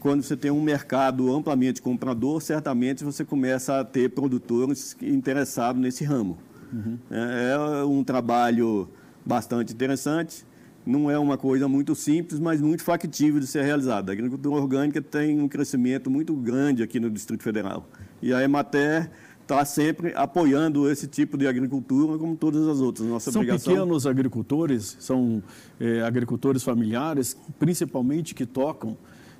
quando 0.00 0.22
você 0.22 0.36
tem 0.36 0.50
um 0.50 0.62
mercado 0.62 1.32
amplamente 1.32 1.80
comprador, 1.80 2.40
certamente 2.40 3.04
você 3.04 3.24
começa 3.24 3.80
a 3.80 3.84
ter 3.84 4.10
produtores 4.10 4.96
interessados 5.00 5.80
nesse 5.80 6.04
ramo. 6.04 6.38
Uhum. 6.72 6.98
É, 7.10 7.52
é 7.52 7.84
um 7.84 8.02
trabalho 8.02 8.88
bastante 9.24 9.72
interessante 9.72 10.44
não 10.86 11.10
é 11.10 11.18
uma 11.18 11.38
coisa 11.38 11.66
muito 11.66 11.94
simples, 11.94 12.38
mas 12.38 12.60
muito 12.60 12.82
factível 12.82 13.40
de 13.40 13.46
ser 13.46 13.62
realizada. 13.64 14.12
A 14.12 14.14
agricultura 14.14 14.54
orgânica 14.54 15.00
tem 15.00 15.40
um 15.40 15.48
crescimento 15.48 16.10
muito 16.10 16.34
grande 16.34 16.82
aqui 16.82 17.00
no 17.00 17.10
Distrito 17.10 17.42
Federal. 17.42 17.88
E 18.20 18.32
a 18.32 18.42
Emater 18.42 19.10
está 19.42 19.64
sempre 19.64 20.12
apoiando 20.14 20.90
esse 20.90 21.06
tipo 21.06 21.36
de 21.36 21.46
agricultura, 21.46 22.18
como 22.18 22.34
todas 22.36 22.66
as 22.66 22.80
outras. 22.80 23.06
Nossa 23.06 23.30
são 23.30 23.42
obrigação... 23.42 23.72
pequenos 23.72 24.06
agricultores, 24.06 24.96
são 24.98 25.42
é, 25.78 26.02
agricultores 26.02 26.62
familiares, 26.62 27.36
principalmente 27.58 28.34
que 28.34 28.46
tocam 28.46 28.96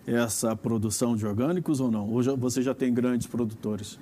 essa 0.06 0.54
produção 0.54 1.16
de 1.16 1.26
orgânicos 1.26 1.80
ou 1.80 1.90
não? 1.90 2.08
Ou 2.10 2.22
já, 2.22 2.34
você 2.34 2.62
já 2.62 2.74
tem 2.74 2.92
grandes 2.92 3.26
produtores? 3.26 3.98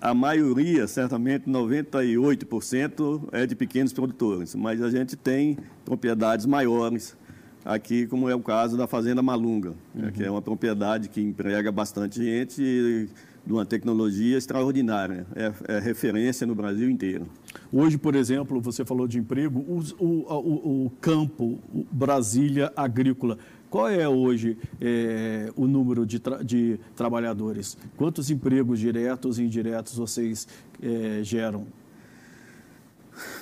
A 0.00 0.14
maioria, 0.14 0.86
certamente 0.86 1.48
98%, 1.48 3.28
é 3.32 3.46
de 3.46 3.54
pequenos 3.54 3.92
produtores, 3.92 4.54
mas 4.54 4.82
a 4.82 4.90
gente 4.90 5.16
tem 5.16 5.56
propriedades 5.84 6.46
maiores 6.46 7.16
aqui, 7.64 8.06
como 8.06 8.28
é 8.28 8.34
o 8.34 8.40
caso 8.40 8.76
da 8.76 8.86
Fazenda 8.86 9.22
Malunga, 9.22 9.74
uhum. 9.94 10.10
que 10.10 10.24
é 10.24 10.30
uma 10.30 10.40
propriedade 10.42 11.08
que 11.08 11.20
emprega 11.20 11.70
bastante 11.70 12.22
gente 12.22 12.62
e 12.62 13.08
de 13.48 13.52
uma 13.52 13.64
tecnologia 13.64 14.36
extraordinária, 14.36 15.26
é, 15.34 15.76
é, 15.76 15.78
referência 15.78 16.46
no 16.46 16.54
Brasil 16.54 16.90
inteiro. 16.90 17.26
Hoje, 17.72 17.96
por 17.96 18.14
exemplo, 18.14 18.60
você 18.60 18.84
falou 18.84 19.08
de 19.08 19.18
emprego, 19.18 19.60
o, 19.60 19.82
o, 19.98 20.06
o, 20.34 20.86
o 20.86 20.90
campo, 21.00 21.58
Brasília 21.90 22.70
agrícola, 22.76 23.38
qual 23.70 23.88
é 23.88 24.08
hoje 24.08 24.56
é, 24.80 25.50
o 25.56 25.66
número 25.66 26.06
de, 26.06 26.18
tra 26.18 26.42
de, 26.42 26.78
trabalhadores? 26.96 27.76
Quantos 27.96 28.30
empregos 28.30 28.78
diretos 28.78 29.38
e 29.38 29.44
indiretos 29.44 29.96
vocês 29.96 30.48
é, 30.82 31.20
geram? 31.22 31.66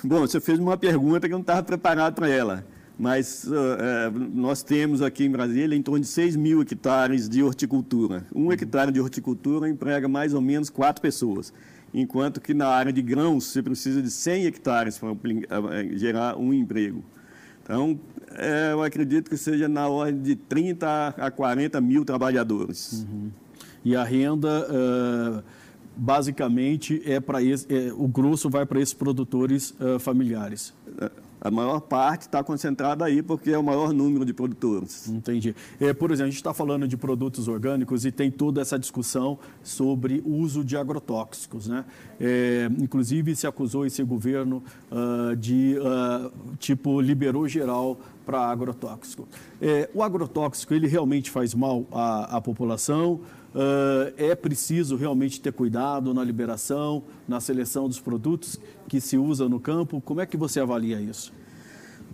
Bom, 0.03 0.21
você 0.21 0.39
fez 0.39 0.59
uma 0.59 0.77
pergunta 0.77 1.27
que 1.27 1.33
eu 1.33 1.37
não 1.37 1.41
estava 1.41 1.63
preparado 1.63 2.15
para 2.15 2.29
ela. 2.29 2.65
Mas 2.99 3.43
uh, 3.43 4.11
nós 4.33 4.63
temos 4.63 5.03
aqui 5.03 5.23
em 5.23 5.29
Brasília 5.29 5.77
em 5.77 5.81
torno 5.83 5.99
de 5.99 6.07
6 6.07 6.35
mil 6.35 6.61
hectares 6.61 7.29
de 7.29 7.43
horticultura. 7.43 8.25
Um 8.33 8.51
hectare 8.51 8.91
de 8.91 8.99
horticultura 8.99 9.69
emprega 9.69 10.07
mais 10.07 10.33
ou 10.33 10.41
menos 10.41 10.69
quatro 10.71 10.99
pessoas, 10.99 11.53
enquanto 11.93 12.41
que 12.41 12.55
na 12.55 12.67
área 12.67 12.91
de 12.91 13.03
grãos 13.03 13.45
você 13.45 13.61
precisa 13.61 14.01
de 14.01 14.09
100 14.09 14.47
hectares 14.47 14.97
para 14.97 15.15
gerar 15.93 16.37
um 16.37 16.51
emprego. 16.51 17.03
Então, 17.67 17.99
é, 18.31 18.71
eu 18.71 18.81
acredito 18.81 19.29
que 19.29 19.35
seja 19.35 19.67
na 19.67 19.89
ordem 19.89 20.21
de 20.21 20.35
30 20.37 21.15
a 21.17 21.29
40 21.29 21.81
mil 21.81 22.05
trabalhadores. 22.05 23.05
Uhum. 23.09 23.29
E 23.83 23.93
a 23.93 24.05
renda 24.05 24.65
uh, 24.69 25.43
basicamente 25.97 27.01
é 27.05 27.19
para 27.19 27.43
é, 27.43 27.91
o 27.93 28.07
grosso 28.07 28.49
vai 28.49 28.65
para 28.65 28.79
esses 28.79 28.93
produtores 28.93 29.71
uh, 29.81 29.99
familiares. 29.99 30.73
A 31.47 31.51
maior 31.51 31.79
parte 31.79 32.23
está 32.23 32.43
concentrada 32.43 33.05
aí 33.05 33.23
porque 33.23 33.51
é 33.51 33.57
o 33.57 33.63
maior 33.63 33.93
número 33.93 34.25
de 34.25 34.33
produtores. 34.33 35.07
Entendi. 35.07 35.55
É, 35.79 35.93
por 35.93 36.11
exemplo, 36.11 36.27
a 36.27 36.29
gente 36.29 36.35
está 36.35 36.53
falando 36.53 36.85
de 36.87 36.97
produtos 36.97 37.47
orgânicos 37.47 38.05
e 38.05 38.11
tem 38.11 38.29
toda 38.29 38.59
essa 38.59 38.77
discussão 38.77 39.39
sobre 39.63 40.21
o 40.25 40.35
uso 40.35 40.61
de 40.61 40.75
agrotóxicos. 40.75 41.67
Né? 41.67 41.85
É, 42.19 42.69
inclusive, 42.79 43.33
se 43.33 43.47
acusou 43.47 43.85
esse 43.85 44.03
governo 44.03 44.61
uh, 44.91 45.35
de, 45.37 45.77
uh, 45.79 46.55
tipo, 46.57 46.99
liberou 46.99 47.47
geral 47.47 47.97
para 48.25 48.41
agrotóxico. 48.41 49.25
É, 49.61 49.89
o 49.93 50.03
agrotóxico, 50.03 50.73
ele 50.73 50.85
realmente 50.85 51.31
faz 51.31 51.53
mal 51.53 51.85
à, 51.93 52.35
à 52.35 52.41
população? 52.41 53.21
Uh, 53.57 54.13
é 54.17 54.35
preciso 54.35 54.95
realmente 54.95 55.41
ter 55.41 55.51
cuidado 55.51 56.13
na 56.13 56.23
liberação, 56.23 57.01
na 57.27 57.39
seleção 57.39 57.87
dos 57.87 57.99
produtos 57.99 58.59
que 58.87 59.01
se 59.01 59.17
usa 59.17 59.49
no 59.49 59.59
campo. 59.59 59.99
Como 59.99 60.21
é 60.21 60.27
que 60.27 60.37
você 60.37 60.59
avalia 60.59 61.01
isso? 61.01 61.33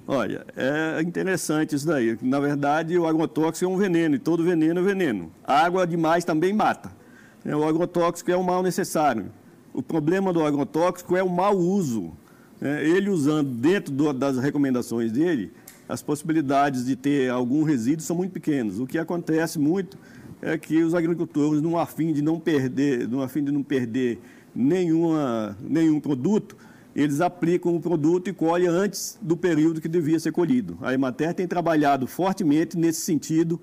Olha, 0.08 0.46
é 0.56 1.02
interessante 1.02 1.76
isso 1.76 1.86
daí. 1.86 2.18
Na 2.22 2.40
verdade, 2.40 2.98
o 2.98 3.06
agrotóxico 3.06 3.70
é 3.70 3.74
um 3.74 3.78
veneno 3.78 4.16
e 4.16 4.20
todo 4.20 4.42
veneno 4.42 4.80
é 4.80 4.84
veneno. 4.84 5.34
Água 5.44 5.86
demais 5.86 6.24
também 6.24 6.54
mata. 6.54 6.94
É, 7.44 7.54
o 7.54 7.68
agrotóxico 7.68 8.32
é 8.32 8.38
um 8.38 8.44
mal 8.44 8.64
necessário. 8.64 9.30
O 9.74 9.84
problema 9.84 10.32
do 10.32 10.46
agrotóxico 10.46 11.18
é 11.18 11.24
o 11.24 11.30
mau 11.30 11.58
uso. 11.58 12.14
É, 12.62 12.88
ele 12.88 13.10
usando 13.10 13.50
dentro 13.50 14.14
das 14.14 14.38
recomendações 14.38 15.12
dele, 15.12 15.52
as 15.90 16.02
possibilidades 16.02 16.86
de 16.86 16.96
ter 16.96 17.30
algum 17.30 17.64
resíduo 17.64 18.02
são 18.02 18.16
muito 18.16 18.32
pequenas. 18.32 18.80
O 18.80 18.88
que 18.88 18.98
acontece 18.98 19.60
muito 19.60 19.98
é 20.44 20.58
que 20.58 20.84
os 20.84 20.94
agricultores, 20.94 21.62
num 21.62 21.78
afim 21.78 22.12
de 22.12 22.22
não 22.22 22.40
perder, 22.40 23.08
num 23.08 23.22
afim 23.22 23.44
de 23.44 23.52
não 23.52 23.64
perder 23.64 24.20
nenhuma, 24.54 25.58
nenhum 25.62 26.00
produto, 26.00 26.58
eles 26.94 27.22
aplicam 27.22 27.76
o 27.76 27.80
produto 27.80 28.30
e 28.30 28.34
colhem 28.34 28.68
antes 28.68 29.18
do 29.22 29.38
período 29.38 29.80
que 29.80 29.88
devia 29.88 30.20
ser 30.20 30.32
colhido. 30.32 30.78
A 30.82 30.94
Emater 30.94 31.34
tem 31.34 31.48
trabalhado 31.48 32.06
fortemente 32.06 32.78
nesse 32.78 33.02
sentido 33.02 33.60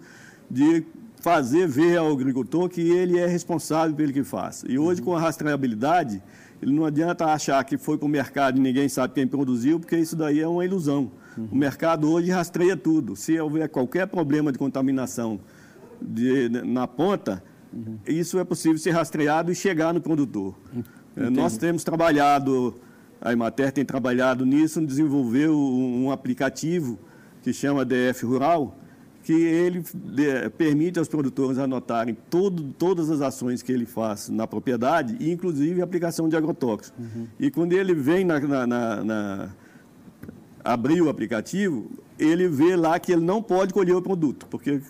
de 0.51 0.85
fazer 1.21 1.69
ver 1.69 1.99
ao 1.99 2.11
agricultor 2.11 2.69
que 2.69 2.81
ele 2.81 3.19
é 3.19 3.27
responsável 3.27 3.95
pelo 3.95 4.13
que 4.13 4.25
faz. 4.25 4.65
E 4.67 4.79
hoje, 4.79 5.01
uhum. 5.01 5.07
com 5.07 5.17
a 5.17 5.21
rastreabilidade, 5.21 6.23
ele 6.63 6.73
não 6.73 6.87
adianta 6.87 7.27
achar 7.27 7.63
que 7.63 7.77
foi 7.77 7.99
para 7.99 8.07
o 8.07 8.09
mercado 8.09 8.59
e 8.59 8.61
ninguém 8.61 8.89
sabe 8.89 9.15
quem 9.15 9.27
produziu, 9.27 9.79
porque 9.79 9.97
isso 9.97 10.17
daí 10.17 10.41
é 10.41 10.49
uma 10.49 10.65
ilusão. 10.65 11.13
Uhum. 11.37 11.49
O 11.53 11.57
mercado 11.57 12.11
hoje 12.11 12.31
rastreia 12.31 12.77
tudo. 12.77 13.15
Se 13.15 13.39
houver 13.39 13.69
qualquer 13.69 14.07
problema 14.07 14.51
de 14.51 14.59
contaminação 14.59 15.39
de, 16.01 16.49
na 16.49 16.87
ponta, 16.87 17.43
uhum. 17.73 17.99
isso 18.07 18.39
é 18.39 18.45
possível 18.45 18.79
ser 18.79 18.91
rastreado 18.91 19.51
e 19.51 19.55
chegar 19.55 19.93
no 19.93 20.01
produtor. 20.01 20.55
É, 21.17 21.29
nós 21.29 21.57
temos 21.57 21.85
trabalhado, 21.85 22.75
a 23.21 23.33
Imater 23.33 23.73
tem 23.73 23.85
trabalhado 23.85 24.47
nisso, 24.47 24.81
desenvolveu 24.85 25.57
um, 25.57 26.05
um 26.05 26.11
aplicativo 26.11 26.99
que 27.43 27.53
chama 27.53 27.85
DF 27.85 28.25
Rural, 28.25 28.77
que 29.23 29.33
ele 29.33 29.83
de, 29.95 30.49
permite 30.51 30.99
aos 30.99 31.09
produtores 31.09 31.59
anotarem 31.59 32.17
todo, 32.29 32.73
todas 32.79 33.11
as 33.11 33.21
ações 33.21 33.63
que 33.63 33.71
ele 33.71 33.87
faz 33.87 34.29
na 34.29 34.47
propriedade, 34.47 35.17
inclusive 35.21 35.81
a 35.81 35.85
aplicação 35.85 36.29
de 36.29 36.37
agrotóxicos. 36.37 36.99
Uhum. 36.99 37.27
E 37.39 37.51
quando 37.51 37.73
ele 37.73 37.95
vem 37.95 38.25
na, 38.25 38.41
na, 38.41 38.67
na, 38.67 39.05
na 39.05 39.51
abrir 40.65 41.03
o 41.03 41.09
aplicativo, 41.09 41.91
ele 42.19 42.49
vê 42.49 42.77
lá 42.77 42.99
que 42.99 43.13
ele 43.13 43.23
não 43.23 43.43
pode 43.43 43.73
colher 43.73 43.95
o 43.95 44.03
produto, 44.03 44.47
porque 44.49 44.81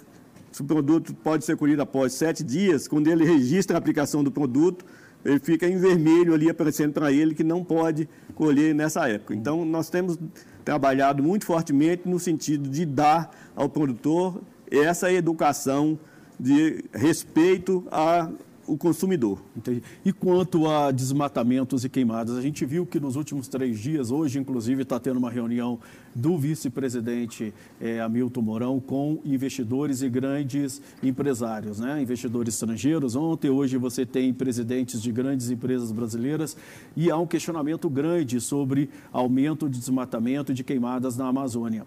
o 0.59 0.65
produto 0.65 1.15
pode 1.15 1.45
ser 1.45 1.57
colhido 1.57 1.83
após 1.83 2.13
sete 2.13 2.43
dias, 2.43 2.89
quando 2.89 3.09
ele 3.09 3.25
registra 3.25 3.77
a 3.77 3.79
aplicação 3.79 4.25
do 4.25 4.31
produto, 4.31 4.85
ele 5.25 5.39
fica 5.39 5.69
em 5.69 5.77
vermelho 5.77 6.35
ali 6.35 6.49
aparecendo 6.49 6.93
para 6.95 7.13
ele 7.13 7.35
que 7.35 7.45
não 7.45 7.63
pode 7.63 8.09
colher 8.35 8.75
nessa 8.75 9.09
época. 9.09 9.35
Então, 9.35 9.65
nós 9.65 9.91
temos 9.91 10.19
trabalhado 10.65 11.23
muito 11.23 11.45
fortemente 11.45 12.09
no 12.09 12.19
sentido 12.19 12.69
de 12.69 12.85
dar 12.85 13.31
ao 13.55 13.69
produtor 13.69 14.41
essa 14.71 15.13
educação 15.13 15.99
de 16.39 16.85
respeito 16.93 17.85
a 17.91 18.31
o 18.71 18.77
consumidor. 18.77 19.43
E 20.05 20.13
quanto 20.13 20.69
a 20.69 20.93
desmatamentos 20.93 21.85
e 21.85 21.89
queimadas, 21.89 22.37
a 22.37 22.41
gente 22.41 22.65
viu 22.65 22.87
que 22.87 23.01
nos 23.01 23.17
últimos 23.17 23.49
três 23.49 23.81
dias, 23.81 24.13
hoje 24.13 24.39
inclusive 24.39 24.83
está 24.83 25.01
tendo 25.01 25.17
uma 25.17 25.31
reunião 25.31 25.81
do 26.15 26.39
vice-presidente 26.39 27.53
é, 27.81 28.01
Hamilton 28.01 28.43
Mourão 28.43 28.81
com 28.81 29.19
investidores 29.25 30.03
e 30.03 30.09
grandes 30.09 30.81
empresários, 31.03 31.81
né? 31.81 32.01
investidores 32.01 32.55
estrangeiros. 32.55 33.17
Ontem, 33.17 33.51
hoje 33.51 33.77
você 33.77 34.07
tem 34.07 34.33
presidentes 34.33 35.03
de 35.03 35.11
grandes 35.11 35.51
empresas 35.51 35.91
brasileiras 35.91 36.57
e 36.97 37.11
há 37.11 37.17
um 37.17 37.27
questionamento 37.27 37.91
grande 37.91 38.41
sobre 38.41 38.89
aumento 39.13 39.69
de 39.69 39.79
desmatamento 39.79 40.53
e 40.53 40.55
de 40.55 40.63
queimadas 40.63 41.17
na 41.17 41.27
Amazônia. 41.27 41.85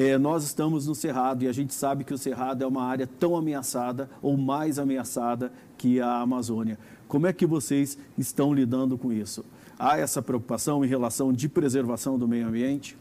É, 0.00 0.16
nós 0.16 0.44
estamos 0.44 0.86
no 0.86 0.94
Cerrado 0.94 1.42
e 1.42 1.48
a 1.48 1.52
gente 1.52 1.74
sabe 1.74 2.04
que 2.04 2.14
o 2.14 2.18
Cerrado 2.18 2.62
é 2.62 2.66
uma 2.68 2.84
área 2.84 3.04
tão 3.04 3.34
ameaçada 3.34 4.08
ou 4.22 4.36
mais 4.36 4.78
ameaçada 4.78 5.50
que 5.76 6.00
a 6.00 6.20
Amazônia. 6.20 6.78
Como 7.08 7.26
é 7.26 7.32
que 7.32 7.44
vocês 7.44 7.98
estão 8.16 8.54
lidando 8.54 8.96
com 8.96 9.12
isso? 9.12 9.44
Há 9.76 9.98
essa 9.98 10.22
preocupação 10.22 10.84
em 10.84 10.88
relação 10.88 11.32
de 11.32 11.48
preservação 11.48 12.16
do 12.16 12.28
meio 12.28 12.46
ambiente? 12.46 12.96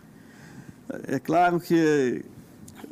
É 1.07 1.19
claro 1.19 1.59
que 1.59 2.25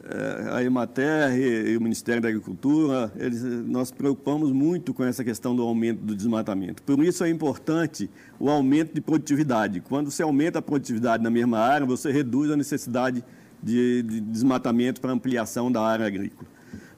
é, 0.03 0.49
a 0.51 0.63
Emater 0.63 1.35
e 1.35 1.75
o 1.75 1.81
Ministério 1.81 2.21
da 2.21 2.27
Agricultura, 2.27 3.11
eles, 3.15 3.41
nós 3.41 3.89
preocupamos 3.89 4.51
muito 4.51 4.93
com 4.93 5.03
essa 5.03 5.23
questão 5.23 5.55
do 5.55 5.63
aumento 5.63 6.01
do 6.01 6.15
desmatamento. 6.15 6.83
Por 6.83 7.03
isso 7.03 7.23
é 7.23 7.29
importante 7.31 8.07
o 8.39 8.51
aumento 8.51 8.93
de 8.93 9.01
produtividade. 9.01 9.79
Quando 9.79 10.11
você 10.11 10.21
aumenta 10.21 10.59
a 10.59 10.61
produtividade 10.61 11.23
na 11.23 11.31
mesma 11.31 11.57
área, 11.57 11.87
você 11.87 12.11
reduz 12.11 12.51
a 12.51 12.55
necessidade 12.55 13.21
de, 13.21 13.25
de 13.65 14.03
desmatamento 14.21 15.01
para 15.01 15.11
ampliação 15.11 15.71
da 15.71 15.81
área 15.81 16.05
agrícola. 16.05 16.47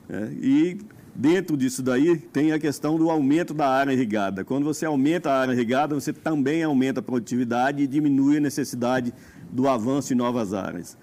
É, 0.09 0.29
e 0.33 0.77
dentro 1.15 1.55
disso 1.55 1.81
daí 1.81 2.17
tem 2.17 2.51
a 2.51 2.59
questão 2.59 2.97
do 2.97 3.09
aumento 3.09 3.53
da 3.53 3.69
área 3.69 3.93
irrigada. 3.93 4.43
Quando 4.43 4.65
você 4.65 4.85
aumenta 4.85 5.31
a 5.31 5.39
área 5.39 5.53
irrigada, 5.53 5.95
você 5.95 6.11
também 6.11 6.61
aumenta 6.63 6.99
a 6.99 7.03
produtividade 7.03 7.81
e 7.81 7.87
diminui 7.87 8.37
a 8.37 8.41
necessidade 8.41 9.13
do 9.49 9.67
avanço 9.69 10.11
em 10.11 10.15
novas 10.17 10.53
áreas. 10.53 10.97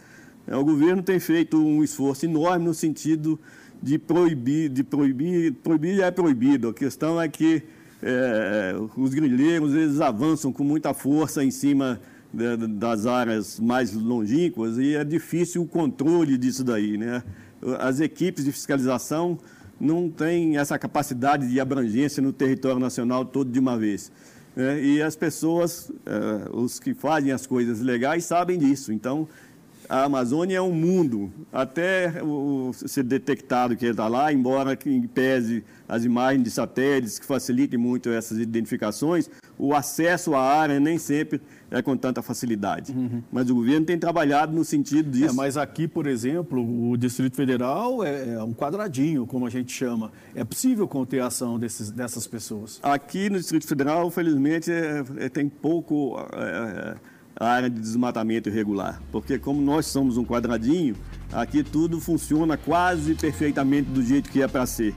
É, 0.47 0.55
o 0.55 0.63
governo 0.63 1.03
tem 1.03 1.19
feito 1.19 1.57
um 1.57 1.83
esforço 1.83 2.27
enorme 2.27 2.67
no 2.67 2.75
sentido 2.75 3.41
de 3.83 3.99
proibir, 3.99 4.69
de 4.69 4.85
proibir, 4.85 5.55
proibir 5.55 6.03
é 6.03 6.11
proibido. 6.11 6.69
A 6.69 6.75
questão 6.75 7.19
é 7.19 7.27
que 7.27 7.63
é, 8.03 8.75
os 8.99 9.15
grileiros 9.15 9.75
eles 9.75 9.99
avançam 9.99 10.53
com 10.53 10.63
muita 10.63 10.93
força 10.93 11.43
em 11.43 11.51
cima 11.51 11.99
das 12.71 13.07
áreas 13.07 13.61
mais 13.61 13.93
longínquas 13.93 14.79
e 14.79 14.95
é 14.95 15.05
difícil 15.05 15.63
o 15.63 15.67
controle 15.67 16.37
disso 16.37 16.65
daí. 16.65 16.97
Né? 16.97 17.23
As 17.79 18.01
equipes 18.01 18.45
de 18.45 18.53
fiscalização 18.53 19.39
não 19.81 20.09
têm 20.11 20.57
essa 20.57 20.79
capacidade 20.79 21.49
de 21.49 21.61
abrangência 21.61 22.23
no 22.23 22.33
território 22.33 22.81
nacional 22.81 23.25
todo 23.25 23.51
de 23.51 23.59
uma 23.59 23.77
vez. 23.79 24.11
Né? 24.57 24.83
E 24.83 25.03
as 25.03 25.17
pessoas, 25.17 25.91
eh, 26.07 26.49
os 26.53 26.79
que 26.79 26.95
fazem 26.95 27.33
as 27.33 27.47
coisas 27.47 27.81
legais, 27.81 28.25
sabem 28.25 28.59
disso. 28.59 28.93
Então, 28.93 29.29
a 29.89 30.05
Amazônia 30.05 30.57
é 30.57 30.61
um 30.61 30.73
mundo, 30.73 31.33
até 31.53 32.23
o, 32.23 32.73
ser 32.73 33.03
detectado 33.03 33.77
que 33.77 33.85
ele 33.85 33.93
está 33.93 34.09
lá, 34.09 34.33
embora 34.33 34.77
que 34.77 35.07
pese 35.09 35.65
as 35.89 36.05
imagens 36.05 36.43
de 36.43 36.51
satélites 36.51 37.19
que 37.19 37.27
facilitem 37.27 37.79
muito 37.79 38.09
essas 38.09 38.39
identificações, 38.39 39.31
o 39.59 39.75
acesso 39.75 40.35
à 40.35 40.41
área 40.41 40.81
nem 40.81 40.99
sempre 40.99 41.41
é 41.71 41.83
com 41.83 41.97
tanta 41.97 42.23
facilidade. 42.23 42.93
Uhum. 42.93 43.23
Mas 43.31 43.51
o 43.51 43.55
governo 43.55 43.85
tem 43.85 43.99
trabalhado 43.99 44.53
no 44.53 44.65
sentido 44.65 45.11
disso. 45.11 45.31
É, 45.31 45.33
mas 45.33 45.57
aqui, 45.57 45.89
por 45.89 46.07
exemplo, 46.07 46.91
o 46.91 46.97
Distrito 46.97 47.37
Federal 47.37 48.05
é, 48.05 48.35
é, 48.35 48.43
um 48.43 48.53
quadradinho, 48.53 49.27
como 49.27 49.47
a 49.47 49.51
gente 49.51 49.73
chama. 49.73 50.13
É 50.35 50.45
possível 50.45 50.87
conter 50.87 51.21
a 51.21 51.27
ação 51.27 51.59
desses, 51.59 51.91
dessas 51.91 52.27
pessoas? 52.27 52.81
Aqui 52.83 53.29
no 53.29 53.39
Distrito 53.39 53.67
Federal, 53.67 54.11
felizmente, 54.11 54.71
é, 54.71 55.05
é 55.19 55.29
tem 55.29 55.49
pouco 55.49 56.17
é, 56.33 56.97
a 57.39 57.47
área 57.47 57.71
de 57.71 57.81
desmatamento 57.81 58.49
irregular. 58.49 59.01
Porque 59.11 59.39
como 59.39 59.61
nós 59.61 59.87
somos 59.87 60.17
um 60.17 60.25
quadradinho, 60.25 60.95
aqui 61.33 61.63
tudo 61.63 62.01
funciona 62.01 62.57
quase 62.57 63.15
perfeitamente 63.15 63.91
do 63.91 64.03
jeito 64.03 64.31
que 64.31 64.43
é 64.43 64.49
para 64.49 64.67
ser. 64.67 64.95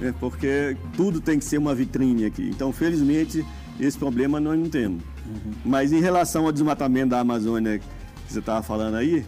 Né? 0.00 0.14
Porque 0.18 0.76
tudo 0.96 1.20
tem 1.20 1.38
que 1.38 1.44
ser 1.44 1.58
uma 1.58 1.74
vitrine 1.74 2.24
aqui. 2.24 2.48
Então, 2.48 2.72
felizmente, 2.72 3.44
esse 3.78 3.96
problema 3.96 4.40
nós 4.40 4.58
não 4.58 4.68
temos. 4.68 5.02
Uhum. 5.26 5.52
Mas 5.64 5.92
em 5.92 6.00
relação 6.00 6.46
ao 6.46 6.52
desmatamento 6.52 7.10
da 7.10 7.20
Amazônia 7.20 7.78
que 7.78 8.32
você 8.32 8.40
estava 8.40 8.62
falando 8.62 8.96
aí, 8.96 9.24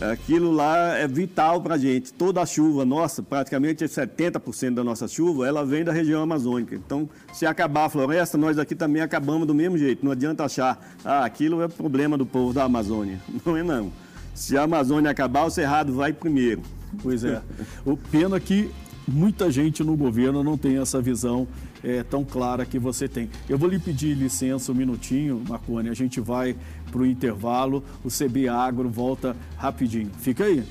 aquilo 0.00 0.52
lá 0.52 0.96
é 0.96 1.06
vital 1.06 1.60
para 1.60 1.74
a 1.74 1.78
gente. 1.78 2.12
Toda 2.12 2.40
a 2.40 2.46
chuva 2.46 2.84
nossa, 2.84 3.22
praticamente 3.22 3.84
70% 3.84 4.74
da 4.74 4.84
nossa 4.84 5.08
chuva, 5.08 5.46
ela 5.46 5.64
vem 5.64 5.84
da 5.84 5.92
região 5.92 6.22
amazônica. 6.22 6.74
Então, 6.74 7.08
se 7.32 7.46
acabar 7.46 7.86
a 7.86 7.88
floresta, 7.88 8.38
nós 8.38 8.58
aqui 8.58 8.74
também 8.74 9.02
acabamos 9.02 9.46
do 9.46 9.54
mesmo 9.54 9.76
jeito. 9.76 10.04
Não 10.04 10.12
adianta 10.12 10.44
achar, 10.44 10.78
ah, 11.04 11.24
aquilo 11.24 11.62
é 11.62 11.68
problema 11.68 12.16
do 12.16 12.26
povo 12.26 12.52
da 12.52 12.64
Amazônia. 12.64 13.20
Não 13.44 13.56
é 13.56 13.62
não. 13.62 13.92
Se 14.34 14.56
a 14.56 14.62
Amazônia 14.62 15.10
acabar, 15.10 15.44
o 15.44 15.50
Cerrado 15.50 15.92
vai 15.92 16.12
primeiro. 16.12 16.62
Pois 17.02 17.24
é. 17.24 17.42
o 17.84 17.96
pena 17.96 18.38
que 18.38 18.70
muita 19.06 19.50
gente 19.50 19.82
no 19.82 19.96
governo 19.96 20.44
não 20.44 20.56
tem 20.56 20.78
essa 20.78 21.00
visão 21.00 21.46
é, 21.82 22.02
tão 22.02 22.24
clara 22.24 22.64
que 22.64 22.78
você 22.78 23.08
tem. 23.08 23.30
Eu 23.48 23.58
vou 23.58 23.68
lhe 23.68 23.78
pedir 23.78 24.14
licença 24.14 24.72
um 24.72 24.74
minutinho, 24.74 25.42
Marconi, 25.48 25.88
a 25.88 25.94
gente 25.94 26.20
vai 26.20 26.56
para 26.90 27.00
o 27.00 27.06
intervalo, 27.06 27.84
o 28.04 28.08
CB 28.08 28.48
Agro 28.48 28.88
volta 28.88 29.36
rapidinho. 29.56 30.10
Fica 30.18 30.44
aí. 30.44 30.64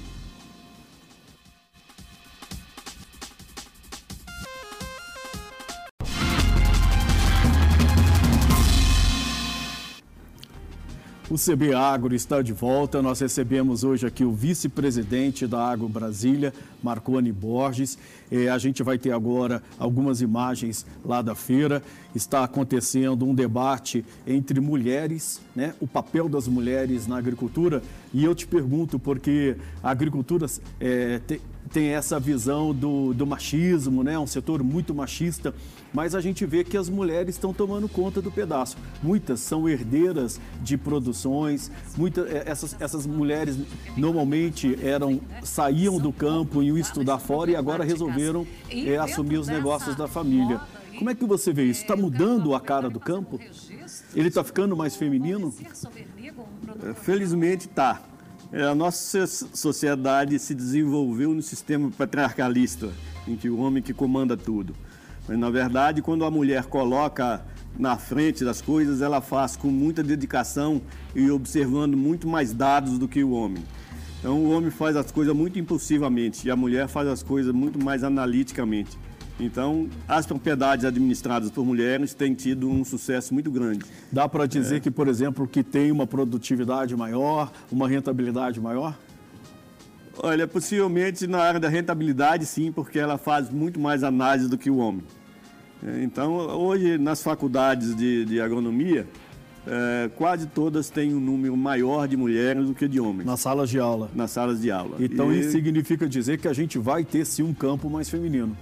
O 11.29 11.35
CB 11.35 11.73
Agro 11.73 12.15
está 12.15 12.41
de 12.41 12.53
volta. 12.53 13.01
Nós 13.01 13.19
recebemos 13.19 13.83
hoje 13.83 14.07
aqui 14.07 14.23
o 14.23 14.31
vice-presidente 14.31 15.45
da 15.45 15.59
Agro 15.59 15.89
Brasília, 15.89 16.53
Marconi 16.81 17.33
Borges. 17.33 17.97
É, 18.31 18.47
a 18.47 18.57
gente 18.57 18.81
vai 18.81 18.97
ter 18.97 19.11
agora 19.11 19.61
algumas 19.77 20.21
imagens 20.21 20.85
lá 21.03 21.21
da 21.21 21.35
feira. 21.35 21.83
Está 22.17 22.43
acontecendo 22.43 23.25
um 23.25 23.35
debate 23.35 24.03
entre 24.25 24.59
mulheres, 24.59 25.39
né? 25.55 25.75
o 25.79 25.85
papel 25.85 26.27
das 26.27 26.47
mulheres 26.47 27.05
na 27.05 27.15
agricultura. 27.15 27.83
E 28.11 28.25
eu 28.25 28.33
te 28.33 28.47
pergunto, 28.47 28.97
porque 28.97 29.55
a 29.83 29.91
agricultura 29.91 30.47
é, 30.79 31.21
tem, 31.71 31.89
essa 31.89 32.19
visão 32.19 32.73
do, 32.73 33.13
do 33.13 33.27
machismo, 33.27 34.03
né? 34.03 34.17
um 34.17 34.25
setor 34.25 34.63
muito 34.63 34.95
machista 34.95 35.53
mas 35.93 36.15
a 36.15 36.21
gente 36.21 36.45
vê 36.45 36.63
que 36.63 36.77
as 36.77 36.89
mulheres 36.89 37.35
estão 37.35 37.53
tomando 37.53 37.87
conta 37.87 38.21
do 38.21 38.31
pedaço. 38.31 38.77
Muitas 39.01 39.39
são 39.39 39.67
herdeiras 39.67 40.39
de 40.61 40.77
produções, 40.77 41.71
muitas, 41.97 42.29
eh, 42.29 42.43
essas, 42.45 42.75
essas 42.79 43.05
mulheres 43.05 43.57
normalmente 43.95 44.77
eram 44.83 45.19
saíam 45.43 45.97
do 45.97 46.11
campo 46.11 46.61
e 46.61 46.67
iam 46.67 46.77
estudar 46.77 47.19
fora 47.19 47.51
e 47.51 47.55
agora 47.55 47.83
resolveram 47.83 48.45
é, 48.69 48.97
assumir 48.97 49.37
os 49.37 49.47
negócios 49.47 49.95
da 49.95 50.07
família. 50.07 50.59
Como 50.97 51.09
é 51.11 51.15
que 51.15 51.25
você 51.25 51.53
vê 51.53 51.65
isso? 51.65 51.81
Está 51.81 51.95
mudando 51.95 52.55
a 52.55 52.59
cara 52.59 52.89
do 52.89 52.99
campo? 52.99 53.39
Ele 54.15 54.27
está 54.27 54.43
ficando 54.43 54.75
mais 54.75 54.95
feminino? 54.95 55.53
Eh, 56.83 56.93
felizmente 56.95 57.67
está. 57.67 58.01
A 58.51 58.73
nossa 58.73 59.27
sociedade 59.27 60.39
se 60.39 60.55
desenvolveu 60.55 61.33
no 61.33 61.41
sistema 61.41 61.91
patriarcalista, 61.91 62.91
em 63.27 63.35
que 63.35 63.49
o 63.49 63.59
homem 63.59 63.83
que 63.83 63.93
comanda 63.93 64.35
tudo. 64.35 64.73
Mas, 65.27 65.37
na 65.37 65.49
verdade, 65.49 66.01
quando 66.01 66.25
a 66.25 66.31
mulher 66.31 66.65
coloca 66.65 67.45
na 67.77 67.97
frente 67.97 68.43
das 68.43 68.61
coisas, 68.61 69.01
ela 69.01 69.21
faz 69.21 69.55
com 69.55 69.67
muita 69.67 70.01
dedicação 70.01 70.81
e 71.13 71.29
observando 71.29 71.95
muito 71.95 72.27
mais 72.27 72.53
dados 72.53 72.97
do 72.97 73.07
que 73.07 73.23
o 73.23 73.31
homem. 73.31 73.63
Então, 74.19 74.39
o 74.43 74.49
homem 74.49 74.71
faz 74.71 74.95
as 74.95 75.11
coisas 75.11 75.35
muito 75.35 75.59
impulsivamente 75.59 76.47
e 76.47 76.51
a 76.51 76.55
mulher 76.55 76.87
faz 76.87 77.07
as 77.07 77.21
coisas 77.21 77.53
muito 77.53 77.83
mais 77.83 78.03
analiticamente. 78.03 78.97
Então, 79.39 79.87
as 80.07 80.25
propriedades 80.25 80.83
administradas 80.83 81.51
por 81.51 81.63
mulheres 81.63 82.13
têm 82.13 82.33
tido 82.33 82.69
um 82.69 82.83
sucesso 82.83 83.33
muito 83.33 83.51
grande. 83.51 83.85
Dá 84.11 84.27
para 84.27 84.47
dizer 84.47 84.77
é. 84.77 84.79
que, 84.79 84.89
por 84.89 85.07
exemplo, 85.07 85.47
que 85.47 85.63
tem 85.63 85.91
uma 85.91 86.07
produtividade 86.07 86.95
maior, 86.95 87.51
uma 87.71 87.87
rentabilidade 87.87 88.59
maior? 88.59 88.97
Olha, 90.19 90.47
possivelmente 90.47 91.27
na 91.27 91.39
área 91.39 91.59
da 91.59 91.69
rentabilidade, 91.69 92.45
sim, 92.45 92.71
porque 92.71 92.97
ela 92.97 93.17
faz 93.19 93.51
muito 93.51 93.79
mais 93.79 94.03
análise 94.03 94.49
do 94.49 94.57
que 94.57 94.69
o 94.69 94.77
homem. 94.77 95.03
Então, 96.01 96.35
hoje, 96.35 96.97
nas 96.97 97.21
faculdades 97.21 97.95
de, 97.95 98.25
de 98.25 98.41
agronomia, 98.41 99.05
é, 99.67 100.09
quase 100.15 100.47
todas 100.47 100.89
têm 100.89 101.13
um 101.13 101.19
número 101.19 101.55
maior 101.55 102.07
de 102.07 102.17
mulheres 102.17 102.65
do 102.65 102.73
que 102.73 102.87
de 102.87 102.99
homens. 102.99 103.27
Nas 103.27 103.41
salas 103.41 103.69
de 103.69 103.79
aula. 103.79 104.09
Nas 104.15 104.31
salas 104.31 104.61
de 104.61 104.71
aula. 104.71 104.97
Então, 104.99 105.31
e... 105.31 105.41
isso 105.41 105.51
significa 105.51 106.09
dizer 106.09 106.39
que 106.39 106.47
a 106.47 106.53
gente 106.53 106.79
vai 106.79 107.03
ter, 107.03 107.25
sim, 107.25 107.43
um 107.43 107.53
campo 107.53 107.87
mais 107.89 108.09
feminino. 108.09 108.57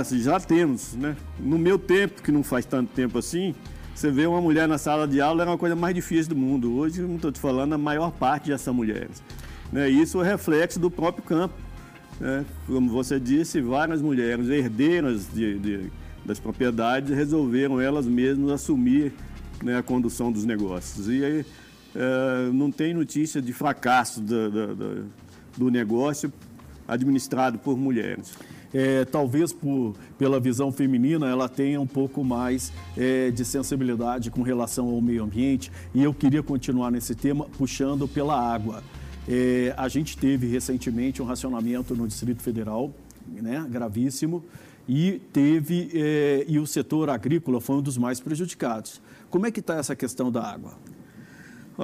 Assim, 0.00 0.20
já 0.20 0.38
temos, 0.38 0.94
né? 0.94 1.16
No 1.38 1.58
meu 1.58 1.78
tempo, 1.78 2.22
que 2.22 2.30
não 2.30 2.42
faz 2.42 2.64
tanto 2.64 2.92
tempo 2.92 3.18
assim, 3.18 3.54
você 3.94 4.10
vê 4.10 4.26
uma 4.26 4.40
mulher 4.40 4.66
na 4.68 4.78
sala 4.78 5.06
de 5.06 5.20
aula 5.20 5.42
era 5.42 5.50
uma 5.50 5.58
coisa 5.58 5.76
mais 5.76 5.94
difícil 5.94 6.34
do 6.34 6.36
mundo. 6.36 6.74
Hoje, 6.74 7.02
não 7.02 7.16
estou 7.16 7.32
te 7.32 7.40
falando, 7.40 7.72
a 7.74 7.78
maior 7.78 8.10
parte 8.10 8.48
já 8.48 8.58
são 8.58 8.72
mulheres. 8.72 9.22
Né? 9.72 9.88
Isso 9.88 10.22
é 10.22 10.24
reflexo 10.24 10.78
do 10.78 10.90
próprio 10.90 11.24
campo. 11.24 11.54
Né? 12.20 12.44
Como 12.66 12.90
você 12.90 13.18
disse, 13.18 13.60
várias 13.60 14.00
mulheres 14.00 14.48
herdeiras 14.48 15.28
de, 15.32 15.58
de 15.58 15.92
das 16.24 16.38
propriedades 16.38 17.14
resolveram 17.14 17.80
elas 17.80 18.06
mesmas 18.06 18.50
assumir 18.50 19.12
né, 19.62 19.76
a 19.76 19.82
condução 19.82 20.32
dos 20.32 20.44
negócios. 20.44 21.06
E 21.08 21.24
aí 21.24 21.46
é, 21.94 22.50
não 22.52 22.70
tem 22.70 22.94
notícia 22.94 23.42
de 23.42 23.52
fracasso 23.52 24.20
do, 24.20 24.50
do, 24.50 25.06
do 25.56 25.70
negócio 25.70 26.32
administrado 26.88 27.58
por 27.58 27.76
mulheres. 27.76 28.32
É, 28.74 29.04
talvez 29.04 29.52
por, 29.52 29.94
pela 30.18 30.40
visão 30.40 30.72
feminina 30.72 31.28
ela 31.28 31.48
tenha 31.48 31.80
um 31.80 31.86
pouco 31.86 32.24
mais 32.24 32.72
é, 32.96 33.30
de 33.30 33.44
sensibilidade 33.44 34.32
com 34.32 34.42
relação 34.42 34.88
ao 34.88 35.00
meio 35.00 35.22
ambiente. 35.22 35.70
E 35.94 36.02
eu 36.02 36.12
queria 36.12 36.42
continuar 36.42 36.90
nesse 36.90 37.14
tema 37.14 37.46
puxando 37.56 38.08
pela 38.08 38.36
água. 38.36 38.82
É, 39.28 39.72
a 39.76 39.86
gente 39.86 40.18
teve 40.18 40.48
recentemente 40.48 41.22
um 41.22 41.24
racionamento 41.24 41.94
no 41.94 42.08
Distrito 42.08 42.42
Federal, 42.42 42.92
né, 43.26 43.64
gravíssimo 43.70 44.44
e 44.88 45.20
teve 45.32 45.90
eh, 45.94 46.44
e 46.46 46.58
o 46.58 46.66
setor 46.66 47.08
agrícola 47.08 47.60
foi 47.60 47.76
um 47.76 47.82
dos 47.82 47.96
mais 47.96 48.20
prejudicados. 48.20 49.00
Como 49.30 49.46
é 49.46 49.50
que 49.50 49.60
está 49.60 49.76
essa 49.76 49.96
questão 49.96 50.30
da 50.30 50.42
água? 50.42 50.74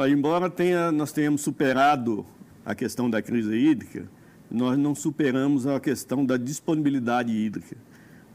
embora 0.09 0.49
tenha, 0.49 0.93
nós 0.93 1.11
tenhamos 1.11 1.41
superado 1.41 2.25
a 2.65 2.77
questão 2.77 3.11
da 3.11 3.21
crise 3.21 3.53
hídrica, 3.53 4.07
nós 4.51 4.77
não 4.77 4.95
superamos 4.95 5.67
a 5.67 5.79
questão 5.79 6.27
da 6.27 6.37
disponibilidade 6.37 7.33
hídrica. 7.33 7.77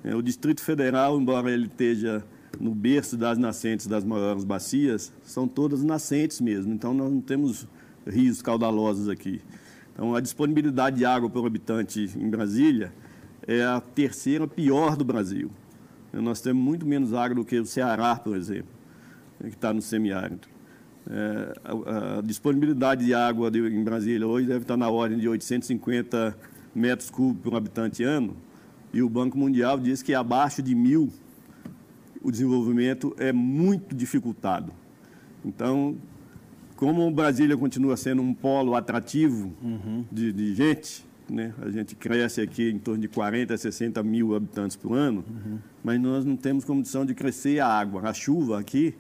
É, 0.04 0.16
o 0.16 0.22
Distrito 0.22 0.62
Federal, 0.62 1.20
embora 1.20 1.52
ele 1.52 1.66
esteja 1.66 2.24
no 2.60 2.74
berço 2.74 3.18
das 3.18 3.38
nascentes 3.38 3.88
das 3.88 4.06
maiores 4.06 4.44
bacias, 4.44 5.12
são 5.24 5.48
todas 5.48 5.84
nascentes 5.84 6.40
mesmo, 6.40 6.74
então 6.74 6.94
nós 6.94 7.12
não 7.12 7.20
temos 7.20 7.68
rios 8.08 8.42
caudalosos 8.42 9.10
aqui. 9.10 9.42
Então, 9.94 10.16
a 10.16 10.22
disponibilidade 10.22 10.98
de 10.98 11.06
água 11.06 11.30
por 11.30 11.46
habitante 11.46 12.10
em 12.18 12.30
Brasília 12.30 12.94
é 13.48 13.64
a 13.64 13.80
terceira 13.80 14.48
pior 14.48 14.96
do 14.96 15.06
Brasil. 15.06 15.52
Nós 16.14 16.40
temos 16.40 16.64
muito 16.64 16.86
menos 16.86 17.14
água 17.14 17.36
do 17.36 17.46
que 17.46 17.60
o 17.60 17.66
Ceará, 17.66 18.16
por 18.16 18.38
exemplo, 18.38 18.72
que 19.40 19.48
está 19.48 19.74
no 19.74 19.82
semiárido. 19.82 20.48
É, 21.10 21.54
a, 21.64 22.18
a, 22.18 22.22
disponibilidade 22.22 23.06
de 23.06 23.14
água 23.14 23.52
de, 23.52 23.60
em 23.60 23.84
Brasília 23.84 24.28
hoje 24.28 24.48
deve 24.48 24.64
estar 24.64 24.76
na 24.76 24.90
ordem 24.90 25.20
de 25.20 25.30
850 25.30 26.36
metros 26.74 27.10
cúbicos 27.10 27.44
por 27.44 27.56
habitante 27.56 28.04
ano, 28.04 28.36
e 28.94 29.02
o 29.02 29.10
Banco 29.10 29.38
Mundial 29.38 29.80
diz 29.80 30.02
que 30.02 30.14
abaixo 30.14 30.62
de 30.62 30.74
mil 30.74 31.12
o 32.24 32.32
desenvolvimento 32.32 33.16
é 33.20 33.32
muito 33.32 33.96
dificultado. 33.96 34.72
Então, 35.44 35.96
como 36.76 37.10
Brasília 37.12 37.56
continua 37.56 37.96
sendo 37.96 38.22
um 38.22 38.34
polo 38.34 38.76
atrativo 38.76 39.54
uhum. 39.62 40.04
de, 40.12 40.34
de 40.34 40.56
gente, 40.56 41.06
né? 41.30 41.54
A 41.62 41.70
gente 41.70 41.96
cresce 41.96 42.42
aqui 42.42 42.70
em 42.70 42.80
torno 42.80 43.02
de 43.02 43.08
40 43.08 43.54
a 43.54 43.58
60 43.58 44.02
mil 44.04 44.36
habitantes 44.36 44.76
por 44.76 44.94
ano, 44.96 45.24
uhum. 45.28 45.60
mas 45.84 46.00
nós 46.00 46.26
não 46.26 46.36
temos 46.36 46.66
condição 46.66 47.06
de 47.06 47.14
crescer 47.14 47.60
a 47.60 47.68
água. 47.68 48.02
A 48.10 48.14
chuva 48.14 48.60
aqui, 48.60 48.96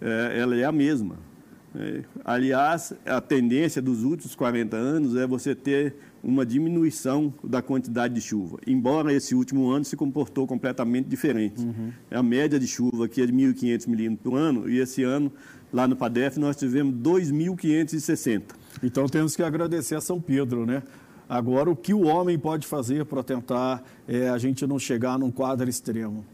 é, 0.00 0.38
ela 0.38 0.54
é 0.56 0.64
a 0.64 0.72
mesma. 0.72 1.16
É, 1.74 2.02
aliás, 2.24 2.94
a 3.04 3.20
tendência 3.20 3.82
dos 3.82 4.02
últimos 4.02 4.34
40 4.34 4.76
anos 4.76 5.16
é 5.16 5.26
você 5.26 5.54
ter 5.54 5.94
uma 6.22 6.44
diminuição 6.44 7.32
da 7.44 7.60
quantidade 7.60 8.14
de 8.14 8.20
chuva, 8.20 8.58
embora 8.66 9.12
esse 9.12 9.34
último 9.34 9.70
ano 9.70 9.84
se 9.84 9.96
comportou 9.96 10.46
completamente 10.46 11.06
diferente. 11.06 11.62
Uhum. 11.62 11.92
A 12.10 12.22
média 12.22 12.58
de 12.58 12.66
chuva 12.66 13.04
aqui 13.04 13.22
é 13.22 13.26
de 13.26 13.32
1.500 13.32 13.88
milímetros 13.88 14.22
por 14.22 14.36
ano, 14.38 14.68
e 14.68 14.78
esse 14.78 15.02
ano, 15.02 15.30
lá 15.72 15.86
no 15.86 15.94
PADEF, 15.94 16.38
nós 16.38 16.56
tivemos 16.56 16.94
2.560. 16.96 18.42
Então 18.82 19.06
temos 19.06 19.36
que 19.36 19.42
agradecer 19.42 19.94
a 19.94 20.00
São 20.00 20.20
Pedro, 20.20 20.66
né? 20.66 20.82
Agora, 21.28 21.68
o 21.70 21.76
que 21.76 21.92
o 21.92 22.06
homem 22.06 22.38
pode 22.38 22.66
fazer 22.66 23.04
para 23.04 23.22
tentar 23.22 23.84
é, 24.08 24.30
a 24.30 24.38
gente 24.38 24.66
não 24.66 24.78
chegar 24.78 25.18
num 25.18 25.30
quadro 25.30 25.68
extremo? 25.68 26.24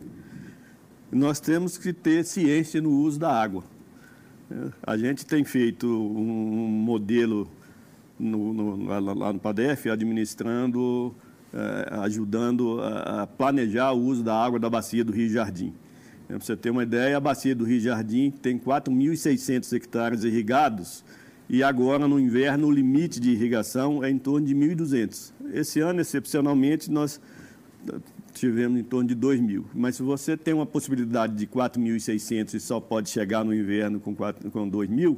Nós 1.11 1.41
temos 1.41 1.77
que 1.77 1.93
ter 1.93 2.25
ciência 2.25 2.81
no 2.81 2.91
uso 2.91 3.19
da 3.19 3.31
água. 3.31 3.65
A 4.83 4.97
gente 4.97 5.25
tem 5.25 5.45
feito 5.45 5.87
um 5.87 6.69
modelo 6.69 7.49
no, 8.19 8.53
no, 8.53 8.85
lá, 9.01 9.33
no 9.33 9.39
PADEF, 9.39 9.91
administrando, 9.91 11.15
é, 11.53 11.95
ajudando 12.01 12.81
a, 12.83 13.27
planejar 13.27 13.93
o 13.93 14.01
uso 14.01 14.23
da 14.23 14.35
água 14.35 14.59
da 14.59 14.69
bacia 14.69 15.05
do 15.05 15.13
Rio 15.13 15.29
Jardim. 15.29 15.73
Para 16.27 16.39
você 16.39 16.57
ter 16.57 16.71
uma 16.71 16.83
ideia, 16.83 17.17
a 17.17 17.21
bacia 17.21 17.55
do 17.55 17.65
Rio 17.65 17.81
Jardim 17.81 18.31
tem 18.31 18.59
4.600 18.59 19.73
hectares 19.75 20.25
irrigados, 20.25 21.05
e 21.49 21.63
agora 21.63 22.09
no 22.09 22.19
inverno 22.19 22.69
o 22.69 22.71
limite 22.71 23.21
de 23.21 23.31
irrigação 23.31 24.03
é 24.03 24.11
em 24.11 24.19
torno 24.19 24.47
de 24.47 24.55
1.200. 24.55 25.33
Esse 25.53 25.81
ano, 25.81 26.01
excepcionalmente, 26.01 26.91
nós 26.91 27.21
tivemos 28.33 28.79
em 28.79 28.83
torno 28.83 29.09
de 29.09 29.17
2.000. 29.17 29.65
Mas 29.75 29.97
se 29.97 30.03
você 30.03 30.37
tem 30.37 30.53
uma 30.53 30.67
possibilidade 30.67 31.35
de 31.35 31.47
4.600 31.47 32.55
e 32.55 32.61
só 32.61 32.81
pode 32.81 33.09
chegar 33.09 33.45
no 33.45 33.55
inverno 33.55 34.01
com, 34.01 34.15
4, 34.15 34.51
com 34.51 34.71
2.000, 34.71 35.17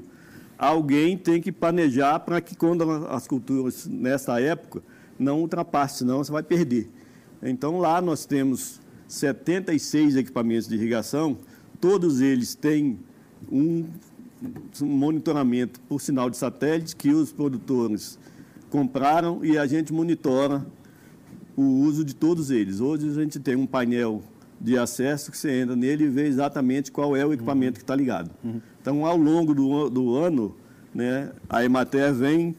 alguém 0.58 1.16
tem 1.16 1.40
que 1.40 1.50
planejar 1.50 2.20
para 2.20 2.40
que 2.40 2.56
quando 2.56 3.06
as 3.08 3.26
culturas, 3.26 3.86
nessa 3.86 4.40
época, 4.40 4.82
não 5.18 5.40
ultrapasse, 5.40 5.98
senão 5.98 6.18
você 6.18 6.30
vai 6.30 6.42
perder. 6.42 6.90
Então 7.42 7.78
lá 7.78 8.00
nós 8.00 8.26
temos 8.26 8.80
76 9.08 10.16
equipamentos 10.16 10.68
de 10.68 10.74
irrigação, 10.74 11.38
todos 11.80 12.20
eles 12.20 12.54
têm 12.54 12.98
um 13.50 13.86
monitoramento 14.80 15.80
por 15.80 16.00
sinal 16.00 16.28
de 16.28 16.36
satélite 16.36 16.94
que 16.94 17.10
os 17.10 17.32
produtores 17.32 18.18
compraram 18.70 19.44
e 19.44 19.56
a 19.56 19.66
gente 19.66 19.92
monitora 19.92 20.66
o 21.56 21.62
uso 21.62 22.04
de 22.04 22.14
todos 22.14 22.50
eles. 22.50 22.80
Hoje 22.80 23.08
a 23.08 23.14
gente 23.14 23.40
tem 23.40 23.56
um 23.56 23.66
painel 23.66 24.22
de 24.60 24.76
acesso 24.78 25.30
que 25.30 25.38
você 25.38 25.60
entra 25.60 25.74
nele 25.74 26.04
e 26.04 26.08
vê 26.08 26.26
exatamente 26.26 26.92
qual 26.92 27.16
é 27.16 27.24
o 27.24 27.32
equipamento 27.32 27.72
uhum. 27.72 27.78
que 27.78 27.82
está 27.82 27.94
ligado. 27.94 28.30
Uhum. 28.44 28.60
Então, 28.80 29.04
ao 29.04 29.16
longo 29.16 29.54
do, 29.54 29.90
do 29.90 30.14
ano, 30.14 30.54
né, 30.94 31.32
a 31.48 31.64
Emater 31.64 32.14
vem 32.14 32.54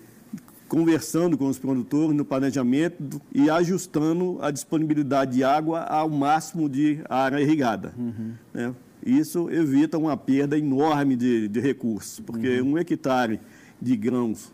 conversando 0.67 1.37
com 1.37 1.47
os 1.47 1.57
produtores 1.57 2.15
no 2.15 2.25
planejamento 2.25 3.21
e 3.33 3.49
ajustando 3.49 4.37
a 4.41 4.51
disponibilidade 4.51 5.33
de 5.33 5.43
água 5.43 5.81
ao 5.83 6.09
máximo 6.09 6.67
de 6.67 6.99
área 7.09 7.39
irrigada. 7.39 7.93
Uhum. 7.97 8.33
Né? 8.53 8.75
Isso 9.05 9.49
evita 9.49 9.97
uma 9.97 10.17
perda 10.17 10.57
enorme 10.57 11.15
de, 11.15 11.47
de 11.47 11.59
recursos, 11.59 12.19
porque 12.19 12.59
uhum. 12.59 12.73
um 12.73 12.77
hectare 12.77 13.39
de 13.81 13.95
grãos, 13.95 14.51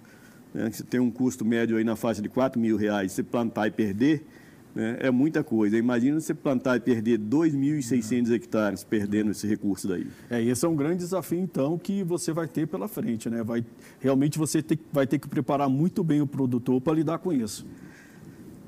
né, 0.54 0.70
que 0.70 0.84
tem 0.84 1.00
um 1.00 1.10
custo 1.10 1.44
médio 1.44 1.78
aí 1.78 1.84
na 1.84 1.96
faixa 1.96 2.22
de 2.22 2.30
4 2.30 2.60
mil 2.60 2.78
reais, 2.78 3.12
se 3.12 3.24
plantar 3.24 3.68
e 3.68 3.72
perder, 3.72 4.26
né, 4.76 4.98
é 5.00 5.12
muita 5.12 5.44
coisa. 5.44 5.78
Imagina 5.78 6.20
você 6.20 6.34
plantar 6.34 6.78
e 6.78 6.80
perder 6.80 7.20
2.600 7.20 8.28
uhum. 8.28 8.36
hectares 8.36 8.84
perdendo 8.84 9.32
esse 9.32 9.48
recurso 9.48 9.88
daí. 9.88 10.08
É, 10.30 10.42
esse 10.42 10.66
é 10.66 10.70
um 10.70 10.76
grande 10.76 10.98
desafio, 10.98 11.40
então, 11.40 11.78
que 11.78 12.04
você 12.04 12.32
vai 12.32 12.48
ter 12.48 12.68
pela 12.68 12.88
frente. 12.88 13.30
Né? 13.30 13.44
Vai, 13.44 13.66
realmente 14.00 14.38
você 14.38 14.62
ter, 14.62 14.80
vai 14.92 15.06
ter 15.06 15.20
que 15.20 15.28
preparar 15.28 15.70
muito 15.70 16.04
bem 16.04 16.22
o 16.22 16.28
produtor 16.28 16.82
para 16.82 16.94
lidar 16.94 17.20
com 17.20 17.32
isso. 17.32 17.66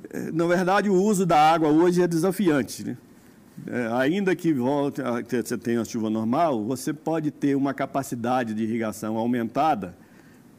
É, 0.10 0.32
na 0.32 0.46
verdade, 0.46 0.90
o 0.90 0.96
uso 0.96 1.26
da 1.26 1.40
água 1.40 1.70
hoje 1.70 2.02
é 2.02 2.08
desafiante. 2.08 2.84
Né? 2.86 2.98
É, 3.68 3.88
ainda 3.94 4.36
que 4.36 4.54
volte, 4.54 5.02
você 5.02 5.58
tenha 5.58 5.82
a 5.82 5.86
chuva 5.86 6.10
normal, 6.10 6.64
você 6.66 6.94
pode 6.94 7.32
ter 7.32 7.56
uma 7.56 7.74
capacidade 7.74 8.54
de 8.54 8.64
irrigação 8.64 9.18
aumentada, 9.18 9.96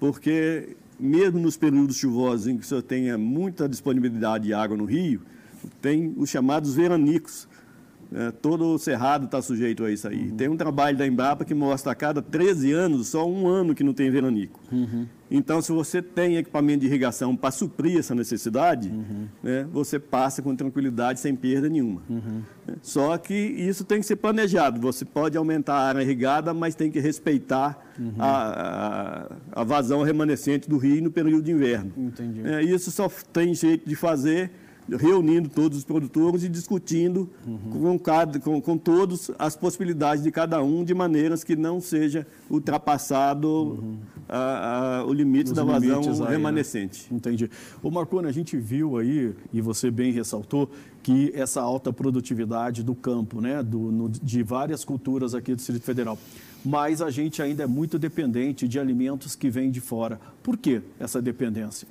porque 0.01 0.77
mesmo 0.99 1.39
nos 1.39 1.57
períodos 1.57 1.97
chuvosos 1.97 2.47
em 2.47 2.57
que 2.57 2.67
você 2.67 2.81
tenha 2.83 3.19
muita 3.19 3.69
disponibilidade 3.69 4.45
de 4.45 4.55
água 4.55 4.77
no 4.77 4.85
rio, 4.85 5.23
tem 5.81 6.15
os 6.17 6.31
chamados 6.31 6.75
veranicos. 6.75 7.49
É, 8.13 8.31
todo 8.31 8.75
o 8.75 8.79
cerrado 8.79 9.25
está 9.25 9.43
sujeito 9.43 9.85
a 9.85 9.91
isso 9.91 10.07
aí. 10.07 10.31
Uhum. 10.31 10.37
Tem 10.37 10.49
um 10.49 10.57
trabalho 10.57 10.97
da 10.97 11.07
Embrapa 11.07 11.45
que 11.45 11.55
mostra 11.55 11.91
a 11.91 11.95
cada 11.95 12.23
13 12.23 12.73
anos, 12.73 13.09
só 13.09 13.29
um 13.29 13.49
ano 13.49 13.75
que 13.75 13.83
não 13.83 13.93
tem 13.93 14.11
veranico. 14.11 14.61
Uhum. 14.71 15.07
Então, 15.31 15.61
se 15.61 15.73
você 15.73 16.01
tem 16.01 16.37
equipamento 16.37 16.81
de 16.81 16.87
irrigação 16.87 17.37
para 17.37 17.51
suprir 17.51 17.99
essa 17.99 18.15
necessidade, 18.15 18.89
uhum. 18.89 19.27
né, 19.43 19.67
você 19.73 19.99
passa 19.99 20.41
com 20.41 20.55
tranquilidade, 20.55 21.21
sem 21.21 21.35
perda 21.35 21.69
nenhuma. 21.69 22.03
Uhum. 22.09 22.43
Só 22.81 23.17
que 23.19 23.35
isso 23.35 23.85
tem 23.85 24.01
que 24.01 24.07
ser 24.07 24.17
planejado. 24.17 24.81
Você 24.81 25.05
pode 25.05 25.37
aumentar 25.37 25.75
a 25.75 25.89
área 25.89 26.03
irrigada, 26.03 26.55
mas 26.55 26.75
tem 26.75 26.91
que 26.91 27.01
respeitar 27.01 27.93
uhum. 27.99 28.15
a, 28.19 29.29
a, 29.53 29.61
a, 29.61 29.65
vazão 29.65 30.03
remanescente 30.03 30.69
do 30.69 30.79
rio 30.79 31.03
no 31.03 31.11
período 31.11 31.43
de 31.43 31.53
inverno. 31.53 31.93
Entendi. 31.97 32.43
É, 32.45 32.63
isso 32.63 32.91
só 32.91 33.11
tem 33.33 33.55
jeito 33.55 33.89
de 33.89 33.97
fazer 33.97 34.51
reunindo 34.89 35.49
todos 35.49 35.79
os 35.79 35.85
produtores 35.85 36.45
e 36.45 36.49
discutindo 36.49 37.29
uhum. 37.47 37.59
com, 37.81 37.99
cada, 37.99 38.39
com, 38.39 38.61
com 38.61 38.79
todos 38.79 39.31
as 39.39 39.57
possibilidades 39.57 40.23
de 40.23 40.31
cada 40.31 40.63
um, 40.63 40.85
de 40.85 40.95
maneiras 40.95 41.43
que 41.43 41.57
não 41.57 41.81
seja 41.81 42.27
ultrapassado 42.49 43.49
uhum. 43.49 43.99
a, 44.29 44.99
a, 44.99 45.05
o 45.05 45.13
limite 45.13 45.53
da 45.53 45.65
vazão 45.65 46.01
aí, 46.01 46.19
né? 46.21 46.29
remanescente. 46.29 47.09
Né? 47.11 47.17
Entendi. 47.17 47.51
Ô 47.83 47.91
Marconi, 47.91 48.29
a 48.29 48.33
gente 48.33 48.57
viu 48.57 48.97
aí, 48.97 49.35
e 49.53 49.61
você 49.61 49.91
bem 49.91 50.13
ressaltou, 50.13 50.71
que 51.03 51.33
essa 51.35 51.61
alta 51.61 51.93
produtividade 51.93 52.83
do 52.83 52.95
campo, 52.95 53.41
né, 53.41 53.63
do, 53.63 53.79
no, 53.79 54.09
de 54.09 54.43
várias 54.43 54.85
culturas 54.85 55.35
aqui 55.35 55.53
do 55.53 55.57
Distrito 55.57 55.85
Federal. 55.85 56.19
Mas 56.65 57.01
a 57.01 57.11
gente 57.11 57.41
ainda 57.41 57.63
é 57.63 57.67
muito 57.67 57.97
dependente 57.97 58.67
de 58.67 58.79
alimentos 58.79 59.37
que 59.37 59.49
vêm 59.49 59.71
de 59.71 59.81
fora. 59.81 60.21
Por 60.43 60.57
que 60.57 60.83
essa 60.99 61.23
dependência? 61.23 61.87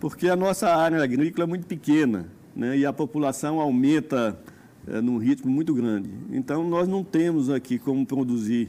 Porque 0.00 0.28
a 0.28 0.36
nossa 0.36 0.68
área 0.74 1.02
agrícola 1.02 1.44
é 1.44 1.46
muito 1.46 1.66
pequena 1.66 2.26
né, 2.54 2.76
e 2.76 2.86
a 2.86 2.92
população 2.92 3.60
aumenta 3.60 4.38
é, 4.86 5.00
num 5.00 5.18
ritmo 5.18 5.50
muito 5.50 5.74
grande. 5.74 6.10
Então, 6.30 6.68
nós 6.68 6.88
não 6.88 7.04
temos 7.04 7.50
aqui 7.50 7.78
como 7.78 8.04
produzir 8.06 8.68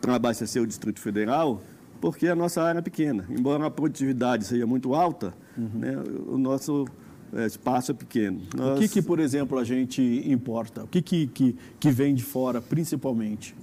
para 0.00 0.14
abastecer 0.14 0.62
o 0.62 0.66
Distrito 0.66 1.00
Federal, 1.00 1.62
porque 2.00 2.28
a 2.28 2.34
nossa 2.34 2.62
área 2.62 2.78
é 2.78 2.82
pequena. 2.82 3.26
Embora 3.28 3.66
a 3.66 3.70
produtividade 3.70 4.44
seja 4.44 4.66
muito 4.66 4.94
alta, 4.94 5.34
uhum. 5.56 5.70
né, 5.74 6.02
o 6.26 6.38
nosso 6.38 6.86
é, 7.32 7.46
espaço 7.46 7.90
é 7.90 7.94
pequeno. 7.94 8.42
Nós... 8.56 8.78
O 8.78 8.80
que, 8.80 8.88
que, 8.88 9.02
por 9.02 9.18
exemplo, 9.18 9.58
a 9.58 9.64
gente 9.64 10.02
importa? 10.26 10.84
O 10.84 10.86
que, 10.86 11.02
que, 11.02 11.26
que, 11.26 11.56
que 11.78 11.90
vem 11.90 12.14
de 12.14 12.22
fora, 12.22 12.60
principalmente? 12.60 13.54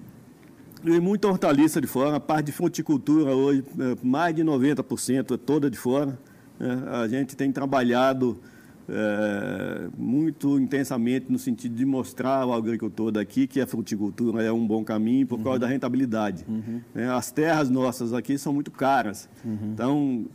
Tem 0.84 1.00
muita 1.00 1.28
hortaliça 1.28 1.82
de 1.82 1.88
fora, 1.88 2.16
a 2.16 2.20
parte 2.20 2.48
de 2.48 2.52
fruticultura 2.52 3.32
hoje, 3.32 3.64
é, 3.80 3.98
mais 4.06 4.36
de 4.36 4.44
90% 4.44 5.34
é 5.34 5.38
toda 5.38 5.70
de 5.70 5.78
fora. 5.78 6.20
É, 6.60 6.98
a 7.04 7.08
gente 7.08 7.36
tem 7.36 7.52
trabalhado 7.52 8.40
é, 8.88 9.88
muito 9.98 10.60
intensamente 10.60 11.32
no 11.32 11.40
sentido 11.40 11.76
de 11.76 11.86
mostrar 11.86 12.42
ao 12.42 12.54
agricultor 12.54 13.12
daqui 13.12 13.48
que 13.48 13.60
a 13.60 13.68
fruticultura 13.68 14.44
é 14.44 14.52
um 14.52 14.66
bom 14.66 14.84
caminho 14.84 15.26
por 15.26 15.38
uhum. 15.38 15.44
causa 15.44 15.60
da 15.60 15.68
rentabilidade. 15.68 16.46
Uhum. 16.48 16.82
É, 16.94 17.06
as 17.08 17.32
terras 17.32 17.70
nossas 17.70 18.14
aqui 18.14 18.38
são 18.38 18.54
muito 18.54 18.72
caras. 18.72 19.28
Uhum. 19.44 19.72
Então, 19.74 20.26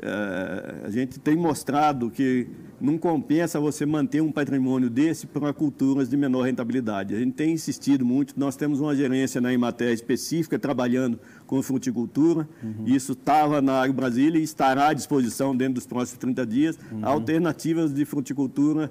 é, 0.00 0.86
a 0.86 0.90
gente 0.90 1.18
tem 1.18 1.36
mostrado 1.36 2.10
que 2.10 2.46
não 2.80 2.96
compensa 2.96 3.58
você 3.58 3.84
manter 3.84 4.20
um 4.20 4.30
patrimônio 4.30 4.88
desse 4.88 5.26
para 5.26 5.52
culturas 5.52 6.08
de 6.08 6.16
menor 6.16 6.42
rentabilidade. 6.42 7.14
A 7.14 7.18
gente 7.18 7.32
tem 7.32 7.52
insistido 7.52 8.04
muito, 8.04 8.38
nós 8.38 8.54
temos 8.54 8.80
uma 8.80 8.94
gerência 8.94 9.40
na 9.40 9.52
Imater 9.52 9.92
específica 9.92 10.58
trabalhando 10.58 11.18
com 11.46 11.60
fruticultura, 11.60 12.48
uhum. 12.62 12.84
isso 12.86 13.12
estava 13.12 13.60
na 13.60 13.82
Agro 13.82 13.94
Brasília 13.94 14.38
e 14.38 14.44
estará 14.44 14.88
à 14.88 14.92
disposição 14.92 15.56
dentro 15.56 15.74
dos 15.74 15.86
próximos 15.86 16.18
30 16.18 16.46
dias, 16.46 16.78
uhum. 16.92 17.04
alternativas 17.04 17.92
de 17.92 18.04
fruticultura 18.04 18.90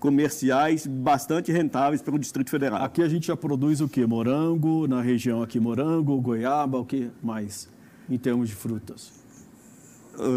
comerciais 0.00 0.86
bastante 0.86 1.52
rentáveis 1.52 2.00
para 2.02 2.14
o 2.14 2.18
Distrito 2.18 2.50
Federal. 2.50 2.82
Aqui 2.82 3.02
a 3.02 3.08
gente 3.08 3.28
já 3.28 3.36
produz 3.36 3.80
o 3.80 3.88
que? 3.88 4.04
Morango, 4.06 4.86
na 4.86 5.00
região 5.00 5.42
aqui 5.42 5.58
morango, 5.58 6.20
goiaba, 6.20 6.78
o 6.78 6.84
que 6.84 7.10
mais 7.22 7.68
em 8.08 8.16
termos 8.16 8.48
de 8.48 8.54
frutas? 8.54 9.17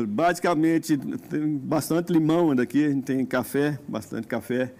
Basicamente 0.07 0.97
tem 0.97 1.57
bastante 1.57 2.11
limão 2.11 2.55
daqui, 2.55 2.85
a 2.85 2.89
gente 2.89 3.03
tem 3.03 3.25
café, 3.25 3.79
bastante 3.87 4.27
café. 4.27 4.73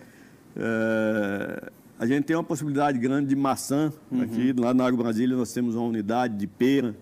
É, 0.55 1.71
a 1.97 2.05
gente 2.05 2.25
tem 2.25 2.35
uma 2.35 2.43
possibilidade 2.43 2.97
grande 2.97 3.29
de 3.29 3.35
maçã 3.35 3.93
uhum. 4.11 4.21
aqui, 4.21 4.53
lá 4.53 4.73
na 4.73 4.85
Água 4.85 5.03
Brasília 5.03 5.37
nós 5.37 5.53
temos 5.53 5.75
uma 5.75 5.85
unidade 5.85 6.35
de 6.35 6.47
pera. 6.47 6.95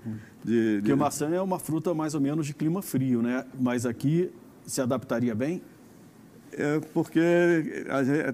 De, 0.44 0.78
Porque 0.80 0.92
de... 0.92 0.96
maçã 0.96 1.30
é 1.30 1.42
uma 1.42 1.60
fruta 1.60 1.94
mais 1.94 2.14
ou 2.14 2.22
menos 2.22 2.46
de 2.46 2.54
clima 2.54 2.82
frio, 2.82 3.22
né? 3.22 3.46
Mas 3.60 3.86
aqui 3.86 4.30
se 4.66 4.82
adaptaria 4.82 5.34
bem? 5.34 5.62
É 6.52 6.82
porque 6.94 7.22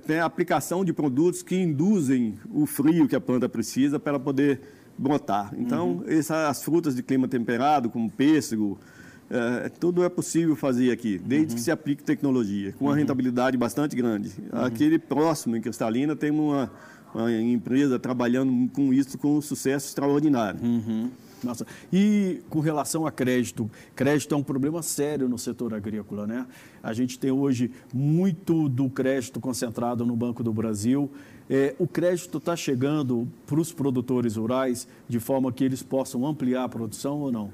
tem 0.08 0.20
a 0.20 0.26
aplicação 0.26 0.86
de 0.86 0.94
produtos 0.94 1.44
que 1.44 1.56
induzem 1.56 2.40
o 2.52 2.66
frio 2.66 3.08
que 3.08 3.16
a 3.16 3.22
planta 3.22 3.48
precisa 3.48 4.00
para 4.00 4.12
ela 4.12 4.20
poder 4.20 4.62
brotar. 4.98 5.54
Então, 5.58 5.98
uhum. 5.98 6.04
essas, 6.08 6.50
as 6.50 6.64
frutas 6.64 6.96
de 6.96 7.04
clima 7.04 7.28
temperado, 7.28 7.90
como 7.90 8.10
pêssego, 8.10 8.80
é, 9.30 9.70
tudo 9.70 10.04
é 10.04 10.10
possível 10.10 10.56
fazer 10.56 10.92
aqui, 10.92 11.18
desde 11.18 11.50
uhum. 11.50 11.56
que 11.56 11.62
se 11.62 11.72
aplique 11.72 12.04
tecnologia, 12.04 12.74
com 12.74 12.86
uma 12.86 12.92
uhum. 12.92 12.98
rentabilidade 12.98 13.58
bastante 13.58 13.96
grande. 13.96 14.32
Uhum. 14.40 14.64
Aquele 14.64 15.00
próximo, 15.00 15.56
em 15.56 15.62
Cristalina, 15.62 16.16
tem 16.16 16.30
uma, 16.30 16.72
uma, 17.14 17.32
empresa 17.32 17.98
trabalhando 17.98 18.70
com 18.72 18.94
isso 18.94 19.18
com 19.18 19.38
um 19.38 19.42
sucesso 19.42 19.88
extraordinário. 19.88 20.60
Uhum. 20.64 21.10
Nossa. 21.44 21.66
E 21.92 22.42
com 22.50 22.60
relação 22.60 23.06
a 23.06 23.12
crédito, 23.12 23.70
crédito 23.96 24.34
é 24.34 24.38
um 24.38 24.44
problema 24.44 24.82
sério 24.82 25.28
no 25.28 25.38
setor 25.38 25.74
agrícola, 25.74 26.26
né? 26.26 26.46
A 26.82 26.94
gente 26.94 27.20
tem 27.20 27.30
hoje 27.30 27.72
muito 27.94 28.68
do 28.70 28.90
crédito 28.90 29.40
concentrado 29.40 30.06
no 30.06 30.16
Banco 30.16 30.44
do 30.44 30.54
Brasil. 30.54 31.12
É, 31.48 31.76
o 31.78 31.88
crédito 31.88 32.40
está 32.40 32.56
chegando 32.56 33.28
para 33.46 33.60
os 33.60 33.72
produtores 33.72 34.36
rurais 34.36 34.88
de 35.08 35.20
forma 35.20 35.52
que 35.52 35.64
eles 35.64 35.84
possam 35.84 36.26
ampliar 36.26 36.64
a 36.64 36.70
produção 36.70 37.20
ou 37.20 37.32
não? 37.32 37.52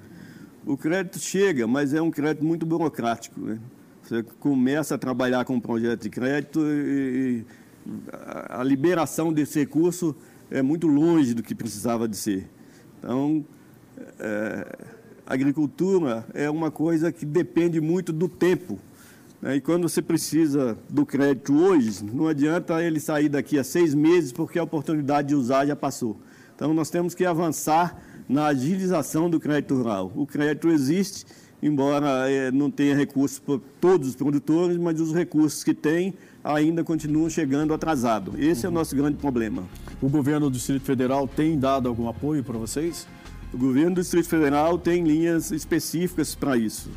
O 0.66 0.78
crédito 0.78 1.20
chega, 1.20 1.68
mas 1.68 1.94
é 1.94 2.02
um 2.02 2.12
crédito 2.12 2.46
muito 2.46 2.66
burocrático. 2.66 3.40
Né? 3.40 3.60
Você 4.04 4.24
começa 4.40 4.96
a 4.96 4.98
trabalhar 4.98 5.44
com 5.46 5.56
um 5.56 5.60
projeto 5.60 6.04
de 6.04 6.10
crédito 6.10 6.62
e, 6.64 7.46
a 8.50 8.64
liberação 8.64 9.34
desse 9.34 9.60
recurso 9.60 10.16
é 10.50 10.62
muito 10.62 10.88
longe 10.88 11.34
do 11.34 11.42
que 11.42 11.56
precisava 11.56 12.08
de 12.08 12.16
ser. 12.16 12.48
Então, 13.00 13.44
é, 14.20 14.78
agricultura 15.26 16.26
é 16.34 16.50
uma 16.50 16.70
coisa 16.70 17.12
que 17.12 17.26
depende 17.26 17.82
muito 17.82 18.14
do 18.14 18.28
tempo. 18.28 18.78
Né? 19.42 19.56
E 19.56 19.62
quando 19.62 19.90
você 19.90 20.02
precisa 20.02 20.78
do 20.90 21.06
crédito 21.06 21.54
hoje, 21.54 22.04
não 22.04 22.28
adianta 22.28 22.84
ele 22.84 23.00
sair 23.00 23.30
daqui 23.30 23.58
a 23.58 23.64
seis 23.64 23.96
meses, 23.96 24.32
porque 24.32 24.60
a 24.60 24.64
oportunidade 24.64 25.30
de 25.30 25.36
usar 25.36 25.66
já 25.66 25.76
passou. 25.76 26.20
Então, 26.56 26.74
nós 26.74 26.90
temos 26.90 27.16
que 27.16 27.26
avançar 27.26 28.00
na 28.32 28.46
agilização 28.46 29.30
do 29.30 29.40
crédito 29.40 29.76
rural. 29.76 30.10
O 30.16 30.26
crédito 30.26 30.70
existe, 30.70 31.26
embora 31.62 32.30
é, 32.30 32.50
não 32.50 32.72
tenha 32.72 32.96
recursos 32.96 33.40
para 33.40 33.60
todos 33.82 34.08
os 34.08 34.16
produtores, 34.16 34.78
mas 34.78 35.02
os 35.02 35.14
recursos 35.14 35.64
que 35.66 35.74
tem 35.74 36.14
ainda 36.42 36.82
continuam 36.82 37.30
chegando 37.30 37.74
atrasado. 37.74 38.34
Esse 38.38 38.66
uhum. 38.66 38.72
é 38.72 38.72
o 38.72 38.74
nosso 38.74 38.96
grande 38.96 39.18
problema. 39.18 39.64
O 40.02 40.08
governo 40.08 40.50
do 40.50 40.56
Distrito 40.56 40.84
Federal 40.84 41.28
tem 41.28 41.60
dado 41.60 41.90
algum 41.90 42.08
apoio 42.08 42.42
para 42.42 42.58
vocês? 42.58 43.06
O 43.54 43.58
governo 43.58 43.96
do 43.96 44.02
Distrito 44.02 44.30
Federal 44.30 44.78
tem 44.78 45.04
linhas 45.04 45.52
específicas 45.52 46.34
para 46.34 46.56
isso. 46.56 46.90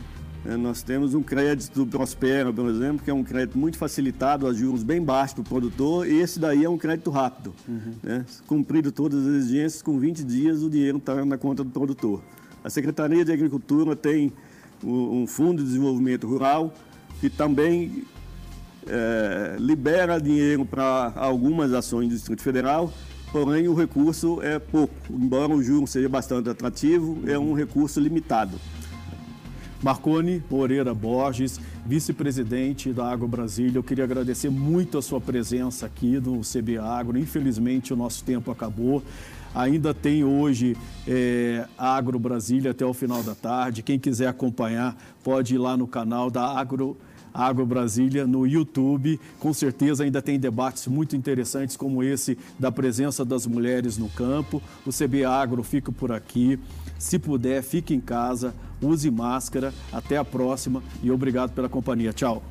É, 0.47 0.57
nós 0.57 0.83
temos 0.83 1.15
um 1.15 1.23
crédito 1.23 1.87
Prospera, 1.87 2.53
por 2.53 2.69
exemplo, 2.69 3.03
que 3.03 3.11
é 3.11 3.15
um 3.15 3.25
crédito 3.25 3.57
muito 3.57 3.79
facilitado, 3.79 4.47
a 4.47 4.53
juros 4.53 4.83
bem 4.83 5.03
baixos 5.03 5.35
para 5.35 5.41
o 5.43 5.45
produtor, 5.45 6.07
e 6.07 6.21
esse 6.21 6.39
daí 6.39 6.65
é 6.65 6.69
um 6.69 6.77
crédito 6.77 7.11
rápido. 7.11 7.55
Uhum. 7.67 7.95
Né? 8.03 8.27
Cumprido 8.47 8.93
todas 8.93 9.27
as 9.27 9.35
exigências, 9.35 9.81
com 9.81 9.99
20 9.99 10.23
dias 10.23 10.63
o 10.63 10.69
dinheiro 10.69 10.99
está 10.99 11.25
na 11.25 11.39
conta 11.39 11.65
do 11.65 11.71
produtor. 11.71 12.23
A 12.63 12.69
Secretaria 12.69 13.25
de 13.25 13.33
Agricultura 13.33 13.97
tem 13.97 14.33
um 14.83 15.27
fundo 15.27 15.63
de 15.63 15.69
desenvolvimento 15.69 16.27
rural 16.27 16.75
que 17.21 17.31
também 17.31 18.05
é, 18.87 19.57
libera 19.59 20.21
dinheiro 20.21 20.65
para 20.65 21.13
algumas 21.17 21.73
ações 21.73 22.09
do 22.09 22.15
Distrito 22.15 22.43
Federal, 22.43 22.93
porém 23.33 23.67
o 23.69 23.75
recurso 23.75 24.43
é 24.43 24.59
pouco. 24.59 24.95
Embora 25.11 25.53
o 25.53 25.63
juro 25.63 25.87
seja 25.87 26.09
bastante 26.09 26.51
atrativo, 26.51 27.19
é 27.27 27.39
um 27.39 27.55
recurso 27.55 27.99
limitado. 27.99 28.59
Marcone 29.85 30.43
Moreira 30.51 30.95
Borges, 30.95 31.61
vice-presidente 31.85 32.91
da 32.91 33.13
Agro 33.13 33.29
Brasília, 33.29 33.77
eu 33.77 33.83
queria 33.83 34.05
agradecer 34.05 34.49
muito 34.49 34.97
a 34.97 35.03
sua 35.03 35.21
presença 35.21 35.85
aqui 35.85 36.19
no 36.19 36.41
CB 36.41 36.79
Agro. 36.79 37.19
Infelizmente, 37.19 37.93
o 37.93 37.97
nosso 37.97 38.25
tempo 38.25 38.51
acabou. 38.51 39.03
Ainda 39.55 39.93
tem 39.93 40.25
hoje 40.25 40.75
é, 41.07 41.67
Agro 41.77 42.19
Brasília 42.19 42.71
até 42.71 42.87
o 42.87 42.95
final 42.95 43.23
da 43.23 43.35
tarde. 43.35 43.83
Quem 43.83 43.99
quiser 43.99 44.27
acompanhar, 44.27 44.97
pode 45.23 45.55
ir 45.55 45.59
lá 45.59 45.77
no 45.77 45.87
canal 45.87 46.31
da 46.31 46.59
Agro 46.59 46.97
Agro 47.35 47.67
Brasília 47.67 48.27
no 48.29 48.47
YouTube. 48.47 49.21
Com 49.41 49.53
certeza 49.53 50.05
ainda 50.05 50.23
tem 50.23 50.39
debates 50.39 50.87
muito 50.87 51.17
interessantes 51.17 51.77
como 51.77 52.01
esse 52.01 52.39
da 52.59 52.71
presença 52.71 53.25
das 53.25 53.45
mulheres 53.45 53.99
no 53.99 54.09
campo. 54.09 54.63
O 54.87 54.91
CB 54.91 55.25
Agro 55.25 55.65
fica 55.65 55.91
por 55.91 56.13
aqui. 56.13 56.59
Se 56.97 57.19
puder, 57.19 57.61
fique 57.63 57.93
em 57.93 58.01
casa, 58.01 58.55
use 58.87 59.11
máscara. 59.11 59.73
Até 59.93 60.17
a 60.17 60.25
próxima 60.25 60.83
e 61.03 61.11
obrigado 61.11 61.53
pela 61.53 61.69
companhia. 61.69 62.13
Tchau. 62.13 62.43